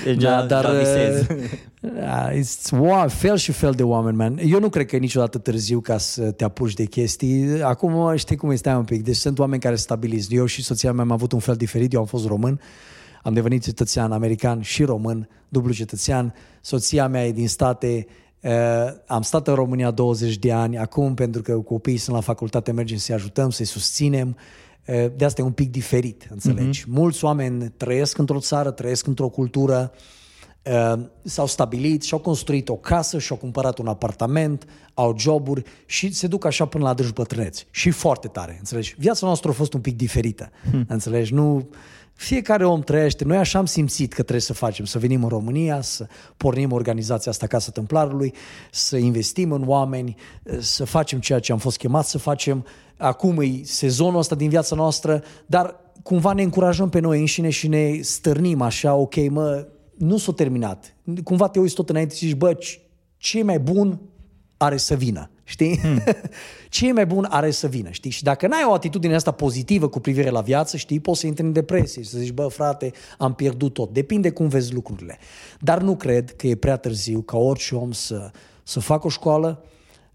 [0.05, 1.27] Deja- deja visez.
[1.81, 4.39] da, it's, wow, fel și fel de oameni, man.
[4.45, 7.63] Eu nu cred că e niciodată târziu ca să te apuci de chestii.
[7.63, 9.05] Acum știi cum este un pic.
[9.05, 10.35] Deci sunt oameni care stabiliți.
[10.35, 11.93] Eu și soția mea am avut un fel diferit.
[11.93, 12.61] Eu am fost român.
[13.29, 16.35] Am devenit cetățean american și român, dublu cetățean.
[16.61, 18.07] Soția mea e din state.
[18.41, 18.51] Uh,
[19.07, 20.79] am stat în România 20 de ani.
[20.79, 24.37] Acum, pentru că copiii sunt la facultate, mergem să-i ajutăm, să-i susținem.
[24.87, 26.83] Uh, De asta e un pic diferit, înțelegi?
[26.83, 26.89] Mm-hmm.
[26.89, 29.93] Mulți oameni trăiesc într-o țară, trăiesc într-o cultură,
[30.63, 34.65] uh, s-au stabilit și-au construit o casă și-au cumpărat un apartament,
[34.95, 37.67] au joburi și se duc așa până la adânci bătrâneți.
[37.71, 38.95] Și foarte tare, înțelegi?
[38.99, 40.85] Viața noastră a fost un pic diferită, hmm.
[40.89, 41.35] înțelegi?
[41.35, 41.69] Nu...
[42.19, 43.25] Fiecare om trăiește.
[43.25, 46.07] Noi așa am simțit că trebuie să facem, să venim în România, să
[46.37, 48.35] pornim organizația asta Casa Templarului,
[48.71, 50.17] să investim în oameni,
[50.59, 52.65] să facem ceea ce am fost chemați să facem.
[52.97, 57.69] Acum e sezonul ăsta din viața noastră, dar cumva ne încurajăm pe noi înșine și
[57.69, 59.67] ne stârnim așa, ok, mă,
[59.99, 60.97] nu s-a terminat.
[61.25, 62.81] Cumva te uiți tot înainte și zici, bă, ce-
[63.17, 64.01] ce e mai bun
[64.57, 65.79] are să vină, știi?
[65.79, 66.03] Hmm.
[66.69, 68.11] ce e mai bun are să vină, știi?
[68.11, 71.45] Și dacă n-ai o atitudine asta pozitivă cu privire la viață, știi, poți să intri
[71.45, 73.93] în depresie și să zici, bă, frate, am pierdut tot.
[73.93, 75.19] Depinde cum vezi lucrurile.
[75.61, 78.31] Dar nu cred că e prea târziu ca orice om să,
[78.63, 79.65] să facă o școală,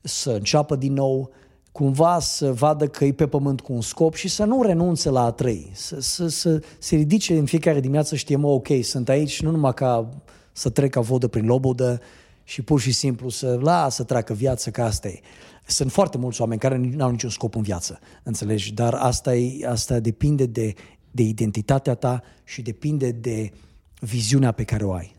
[0.02, 1.32] să înceapă din nou,
[1.72, 5.24] cumva să vadă că e pe pământ cu un scop și să nu renunțe la
[5.24, 5.72] a trăi.
[5.74, 9.74] Să, să, să se ridice în fiecare dimineață știe, mă, ok, sunt aici nu numai
[9.74, 10.10] ca
[10.52, 12.02] să trec ca vodă prin lobodă
[12.44, 15.20] și pur și simplu să lasă treacă viața, că asta e.
[15.68, 18.74] Sunt foarte mulți oameni care nu au niciun scop în viață, înțelegi?
[18.74, 20.74] Dar asta, e, asta depinde de,
[21.12, 23.52] de identitatea ta și depinde de
[24.00, 25.16] viziunea pe care o ai.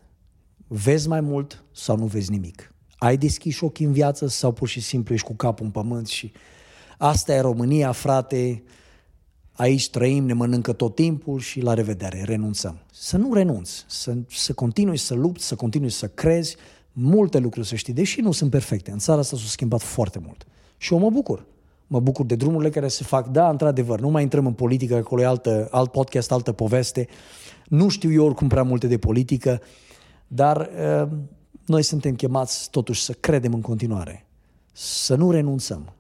[0.67, 2.75] Vezi mai mult sau nu vezi nimic?
[2.97, 6.33] Ai deschis ochii în viață sau pur și simplu ești cu capul în pământ și
[6.99, 8.63] asta e România, frate,
[9.53, 12.79] aici trăim, ne mănâncă tot timpul și la revedere, renunțăm.
[12.93, 16.57] Să nu renunți, să, să continui să lupți, să continui să crezi,
[16.97, 18.91] multe lucruri să știi, deși nu sunt perfecte.
[18.91, 20.47] În țara asta s-a schimbat foarte mult.
[20.77, 21.47] Și eu mă bucur.
[21.87, 23.29] Mă bucur de drumurile care se fac.
[23.29, 27.09] Da, într-adevăr, nu mai intrăm în politică, acolo e altă, alt podcast, altă poveste.
[27.69, 29.61] Nu știu eu oricum prea multe de politică,
[30.27, 30.71] dar
[31.03, 31.09] uh,
[31.67, 34.27] noi suntem chemați totuși să credem în continuare,
[34.73, 35.93] să nu renunțăm.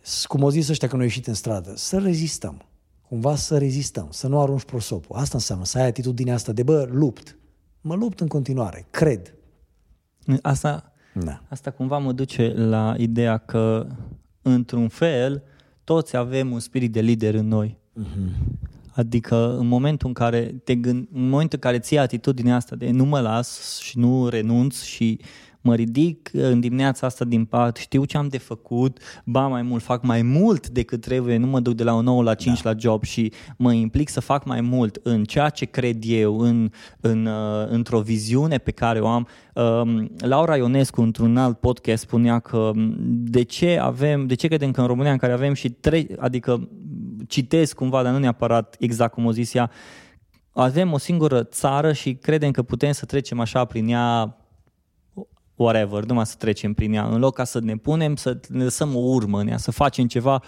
[0.00, 2.62] S- Cum au zis ăștia când au ieșit în stradă, să rezistăm.
[3.08, 5.16] Cumva să rezistăm, să nu arunci prosopul.
[5.16, 7.38] Asta înseamnă să ai atitudinea asta de, bă, lupt.
[7.80, 9.34] Mă lupt în continuare, cred.
[10.42, 11.42] Asta, Da.
[11.48, 13.86] asta cumva mă duce la ideea că,
[14.42, 15.42] într-un fel,
[15.84, 17.78] toți avem un spirit de lider în noi.
[17.92, 18.58] Mhm.
[18.94, 22.90] Adică în momentul în care te gând, în momentul în care ții atitudinea asta de
[22.90, 25.20] nu mă las și nu renunț și
[25.62, 29.82] mă ridic în dimineața asta din pat, știu ce am de făcut, ba mai mult,
[29.82, 32.70] fac mai mult decât trebuie, nu mă duc de la un 9 la 5 da.
[32.70, 36.70] la job și mă implic să fac mai mult în ceea ce cred eu, în,
[37.00, 39.26] în, uh, într-o viziune pe care o am.
[39.54, 44.70] Um, Laura Ionescu, într-un alt podcast, spunea că um, de ce avem, de ce credem
[44.70, 46.68] că în România în care avem și trei, adică
[47.26, 49.70] citesc cumva, dar nu neapărat exact cum o zis ea,
[50.52, 54.36] avem o singură țară și credem că putem să trecem așa prin ea
[55.56, 58.96] whatever, numai să trecem prin ea, în loc ca să ne punem, să ne lăsăm
[58.96, 60.42] o urmă în ea, să facem ceva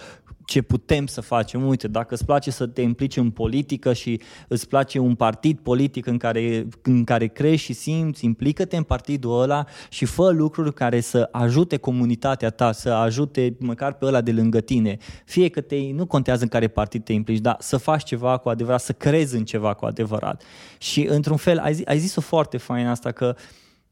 [0.45, 1.67] ce putem să facem.
[1.67, 6.05] Uite, dacă îți place să te implici în politică și îți place un partid politic
[6.05, 10.99] în care, în care crezi și simți, implică-te în partidul ăla și fă lucruri care
[10.99, 14.97] să ajute comunitatea ta, să ajute măcar pe ăla de lângă tine.
[15.25, 18.49] Fie că te, nu contează în care partid te implici, dar să faci ceva cu
[18.49, 20.43] adevărat, să crezi în ceva cu adevărat.
[20.77, 23.35] Și într-un fel, ai, zis, ai zis-o foarte fain asta, că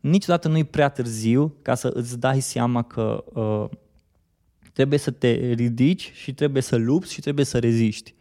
[0.09, 3.77] niciodată nu e prea târziu ca să îți dai seama că uh,
[4.73, 8.13] trebuie să te ridici și trebuie să lupți și trebuie să reziști.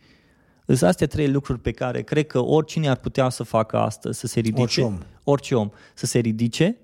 [0.67, 4.27] Sunt astea trei lucruri pe care cred că oricine ar putea să facă asta, să
[4.27, 4.63] se ridice.
[4.63, 4.99] Orice om.
[5.25, 5.71] Orice om.
[5.95, 6.77] Să se ridice,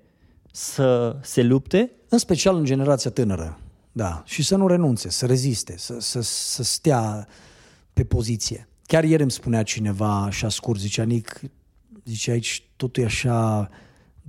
[0.51, 1.91] să se lupte.
[2.09, 3.59] În special în generația tânără.
[3.91, 4.23] Da.
[4.25, 7.27] Și să nu renunțe, să reziste, să, să, să stea
[7.93, 8.67] pe poziție.
[8.85, 11.41] Chiar ieri îmi spunea cineva așa scurt, zicea Nic,
[12.05, 13.69] zice aici totul e așa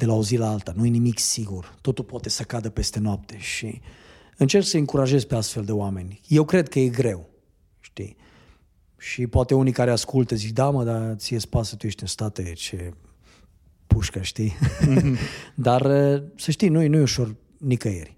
[0.01, 2.99] de la o zi la alta, nu e nimic sigur, totul poate să cadă peste
[2.99, 3.81] noapte și
[4.37, 6.21] încerc să încurajez pe astfel de oameni.
[6.29, 7.29] Eu cred că e greu,
[7.81, 8.17] știi?
[8.99, 12.53] Și poate unii care ascultă zic, da mă, dar ție spasă, tu ești în state,
[12.53, 12.95] ce
[13.87, 14.53] pușcă, știi?
[14.81, 15.17] Mm-hmm.
[15.67, 15.83] dar
[16.37, 18.17] să știi, nu, nu e ușor nicăieri.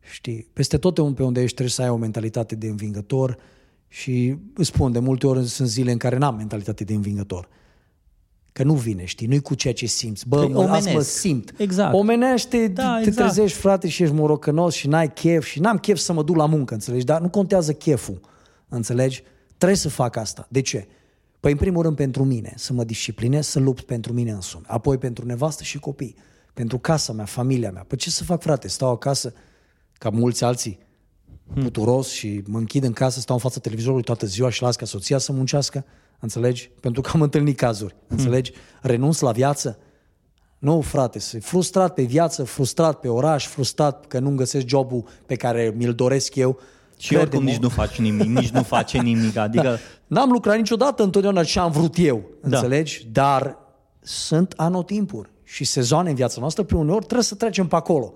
[0.00, 0.48] Știi?
[0.52, 3.38] Peste tot pe unde ești trebuie să ai o mentalitate de învingător
[3.88, 7.48] și îți spun, de multe ori sunt zile în care n-am mentalitate de învingător.
[8.54, 10.28] Că nu vine, știi, nu-i cu ceea ce simți.
[10.28, 11.54] Bă, mă, azi mă simt.
[11.56, 11.94] Exact.
[11.94, 13.32] Omenește, da, te exact.
[13.32, 16.46] trezești, frate, și ești morocănos și n-ai chef și n-am chef să mă duc la
[16.46, 17.04] muncă, înțelegi?
[17.04, 18.20] Dar nu contează cheful,
[18.68, 19.22] înțelegi?
[19.56, 20.46] Trebuie să fac asta.
[20.50, 20.86] De ce?
[21.40, 24.64] Păi, în primul rând, pentru mine, să mă disciplinez, să lupt pentru mine însumi.
[24.66, 26.16] Apoi pentru nevastă și copii.
[26.52, 27.84] Pentru casa mea, familia mea.
[27.88, 28.68] Păi ce să fac, frate?
[28.68, 29.32] Stau acasă
[29.92, 30.78] ca mulți alții,
[31.54, 34.86] puturos și mă închid în casă, stau în fața televizorului toată ziua și las ca
[34.86, 35.84] soția să muncească?
[36.24, 36.70] Înțelegi?
[36.80, 37.94] Pentru că am întâlnit cazuri.
[38.06, 38.52] Înțelegi?
[38.82, 39.78] Renunț la viață?
[40.58, 45.34] Nu, frate, sunt frustrat pe viață, frustrat pe oraș, frustrat că nu găsesc jobul pe
[45.34, 46.58] care mi-l doresc eu.
[46.96, 49.36] Și oricum nici nu faci nimic, nici nu face nimic.
[49.46, 49.62] Adică...
[49.62, 49.76] Da.
[50.06, 52.56] N-am lucrat niciodată întotdeauna ce am vrut eu, da.
[52.56, 53.06] înțelegi?
[53.12, 53.58] Dar
[54.00, 58.12] sunt anotimpuri și sezoane în viața noastră, pe uneori trebuie să trecem pe acolo.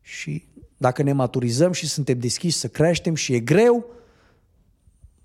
[0.00, 0.44] Și
[0.76, 3.86] dacă ne maturizăm și suntem deschiși să creștem și e greu,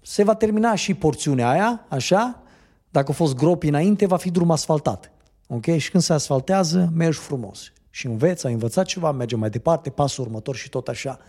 [0.03, 2.41] se va termina și porțiunea aia, așa,
[2.89, 5.11] dacă a fost gropi înainte, va fi drum asfaltat.
[5.47, 5.65] Ok?
[5.77, 7.71] Și când se asfaltează, mergi frumos.
[7.89, 11.19] Și înveți, ai învățat ceva, mergem mai departe, pasul următor și tot așa.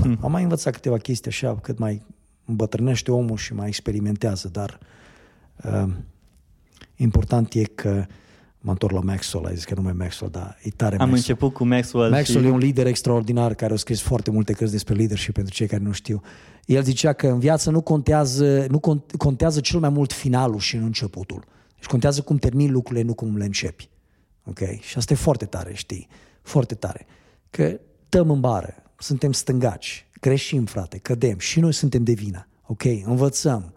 [0.00, 0.18] Hmm.
[0.22, 2.02] Am mai învățat câteva chestii așa, cât mai
[2.44, 4.78] îmbătrânește omul și mai experimentează, dar
[5.64, 5.92] uh,
[6.96, 8.06] important e că
[8.66, 11.16] mă întorc la Maxwell, ai zis că nu mai Maxwell, dar e tare Am Maxwell.
[11.16, 12.48] început cu Maxwell Maxwell și...
[12.48, 15.82] e un lider extraordinar care a scris foarte multe cărți despre leadership pentru cei care
[15.82, 16.22] nu știu.
[16.64, 20.84] El zicea că în viață nu contează, nu contează cel mai mult finalul și nu
[20.84, 21.44] începutul.
[21.76, 23.88] Deci contează cum termini lucrurile, nu cum le începi.
[24.44, 24.58] Ok?
[24.80, 26.08] Și asta e foarte tare, știi?
[26.42, 27.06] Foarte tare.
[27.50, 32.48] Că dăm în bară, suntem stângaci, greșim, frate, cădem și noi suntem de vină.
[32.66, 32.82] Ok?
[33.04, 33.72] Învățăm,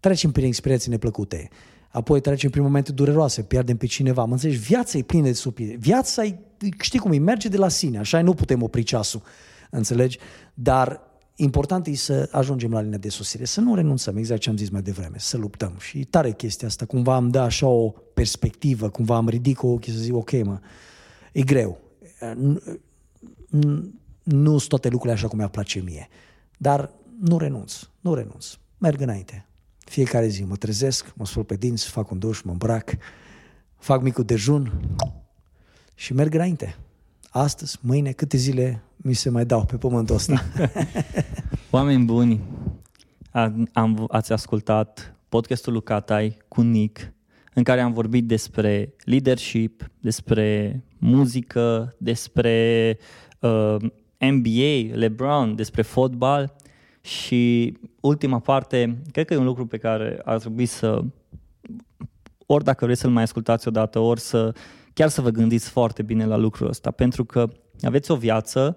[0.00, 1.48] trecem prin experiențe neplăcute,
[1.90, 4.24] apoi trecem prin momente dureroase, pierdem pe cineva.
[4.24, 4.58] Mă înțelegi?
[4.58, 5.76] Viața e plină de surprize.
[5.76, 6.38] Viața e,
[6.80, 9.22] știi cum e, merge de la sine, așa nu putem opri ceasul.
[9.70, 10.18] Înțelegi?
[10.54, 11.00] Dar
[11.36, 14.68] important e să ajungem la linia de sosire, să nu renunțăm, exact ce am zis
[14.68, 15.72] mai devreme, să luptăm.
[15.78, 19.92] Și e tare chestia asta, cumva am dat așa o perspectivă, cumva am ridic ochii
[19.92, 20.60] să zic, ok, mă,
[21.32, 21.80] e greu.
[24.22, 26.08] Nu sunt toate lucrurile așa cum mi-ar place mie,
[26.58, 29.44] dar nu renunț, nu renunț, merg înainte.
[29.90, 32.96] Fiecare zi mă trezesc, mă spăl pe dinți, fac un duș, mă îmbrac,
[33.76, 34.72] fac micul dejun
[35.94, 36.76] și merg înainte.
[37.30, 40.44] Astăzi, mâine, câte zile mi se mai dau pe pământul ăsta.
[41.70, 42.40] Oameni buni,
[43.72, 47.12] am, ați ascultat podcastul lui Catai cu Nick,
[47.54, 52.98] în care am vorbit despre leadership, despre muzică, despre
[53.40, 53.76] uh,
[54.18, 56.56] NBA, LeBron, despre fotbal
[57.00, 61.04] și ultima parte, cred că e un lucru pe care ar trebui să,
[62.46, 64.54] ori dacă vreți să-l mai ascultați odată, ori să
[64.92, 67.48] chiar să vă gândiți foarte bine la lucrul ăsta, pentru că
[67.82, 68.76] aveți o viață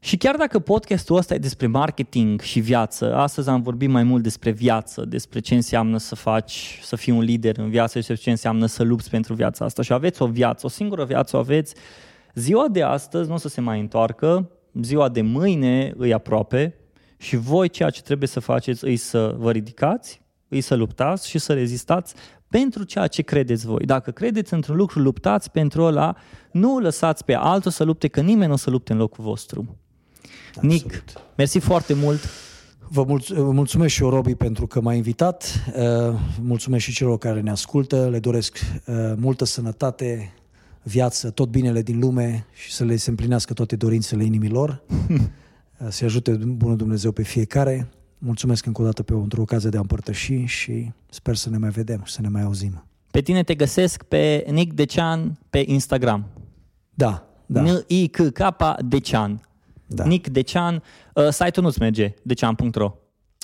[0.00, 4.22] Și chiar dacă podcastul ăsta e despre marketing și viață, astăzi am vorbit mai mult
[4.22, 8.30] despre viață, despre ce înseamnă să faci, să fii un lider în viață și ce
[8.30, 9.82] înseamnă să lupți pentru viața asta.
[9.82, 11.74] Și aveți o viață, o singură viață o aveți.
[12.34, 14.50] Ziua de astăzi nu o să se mai întoarcă,
[14.82, 16.74] ziua de mâine îi aproape
[17.18, 21.38] și voi ceea ce trebuie să faceți îi să vă ridicați, îi să luptați și
[21.38, 22.14] să rezistați
[22.48, 23.84] pentru ceea ce credeți voi.
[23.84, 26.16] Dacă credeți într-un lucru, luptați pentru ăla,
[26.52, 29.76] nu lăsați pe altul să lupte, că nimeni nu o să lupte în locul vostru.
[30.48, 30.70] Absolut.
[30.70, 31.02] Nic,
[31.36, 32.20] mersi foarte mult.
[32.90, 33.04] Vă
[33.52, 35.64] mulțumesc și eu, Robi, pentru că m-ai invitat.
[35.76, 38.08] Uh, mulțumesc și celor care ne ascultă.
[38.08, 40.34] Le doresc uh, multă sănătate,
[40.82, 44.82] viață, tot binele din lume și să le se împlinească toate dorințele inimilor.
[45.80, 47.88] Uh, să ajute Bunul Dumnezeu pe fiecare.
[48.18, 51.58] Mulțumesc încă o dată pe o într-o ocazie de a împărtăși și sper să ne
[51.58, 52.84] mai vedem și să ne mai auzim.
[53.10, 56.26] Pe tine te găsesc pe Nic Decean pe Instagram.
[56.94, 57.62] Da, da.
[57.62, 58.40] N-I-C-K
[58.80, 59.40] Decean.
[59.86, 60.04] Da.
[60.04, 60.82] Nic Decean.
[61.14, 62.94] Uh, site-ul nu-ți merge, decean.ro.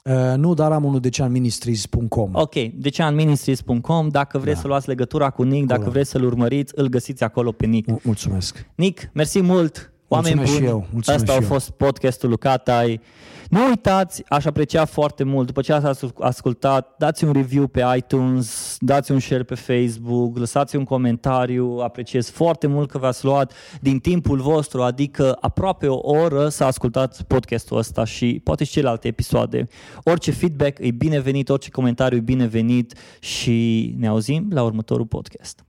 [0.05, 2.31] Uh, nu, dar am unul deceanministries.com.
[2.33, 4.09] Ok, deceanministries.com.
[4.09, 4.61] Dacă vreți da.
[4.61, 8.05] să luați legătura cu Nic, dacă vreți să-l urmăriți, îl găsiți acolo pe Nic.
[8.05, 8.67] Mulțumesc.
[8.75, 9.94] Nic, mersi mult!
[10.15, 10.87] Oameni Mulțumesc buni, și eu.
[10.93, 11.49] Mulțumesc Asta și a eu.
[11.49, 13.01] fost podcastul lui Catai.
[13.49, 18.77] Nu uitați, aș aprecia foarte mult, după ce ați ascultat, dați un review pe iTunes,
[18.81, 23.99] dați un share pe Facebook, lăsați un comentariu, apreciez foarte mult că v-ați luat din
[23.99, 29.69] timpul vostru, adică aproape o oră să ascultați podcastul ăsta și poate și celelalte episoade.
[30.05, 35.65] Orice feedback e binevenit, orice comentariu e binevenit și ne auzim la următorul podcast.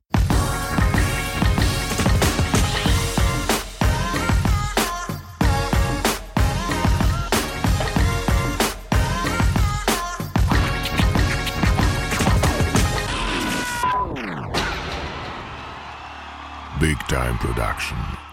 [16.79, 18.24] Big Time Production.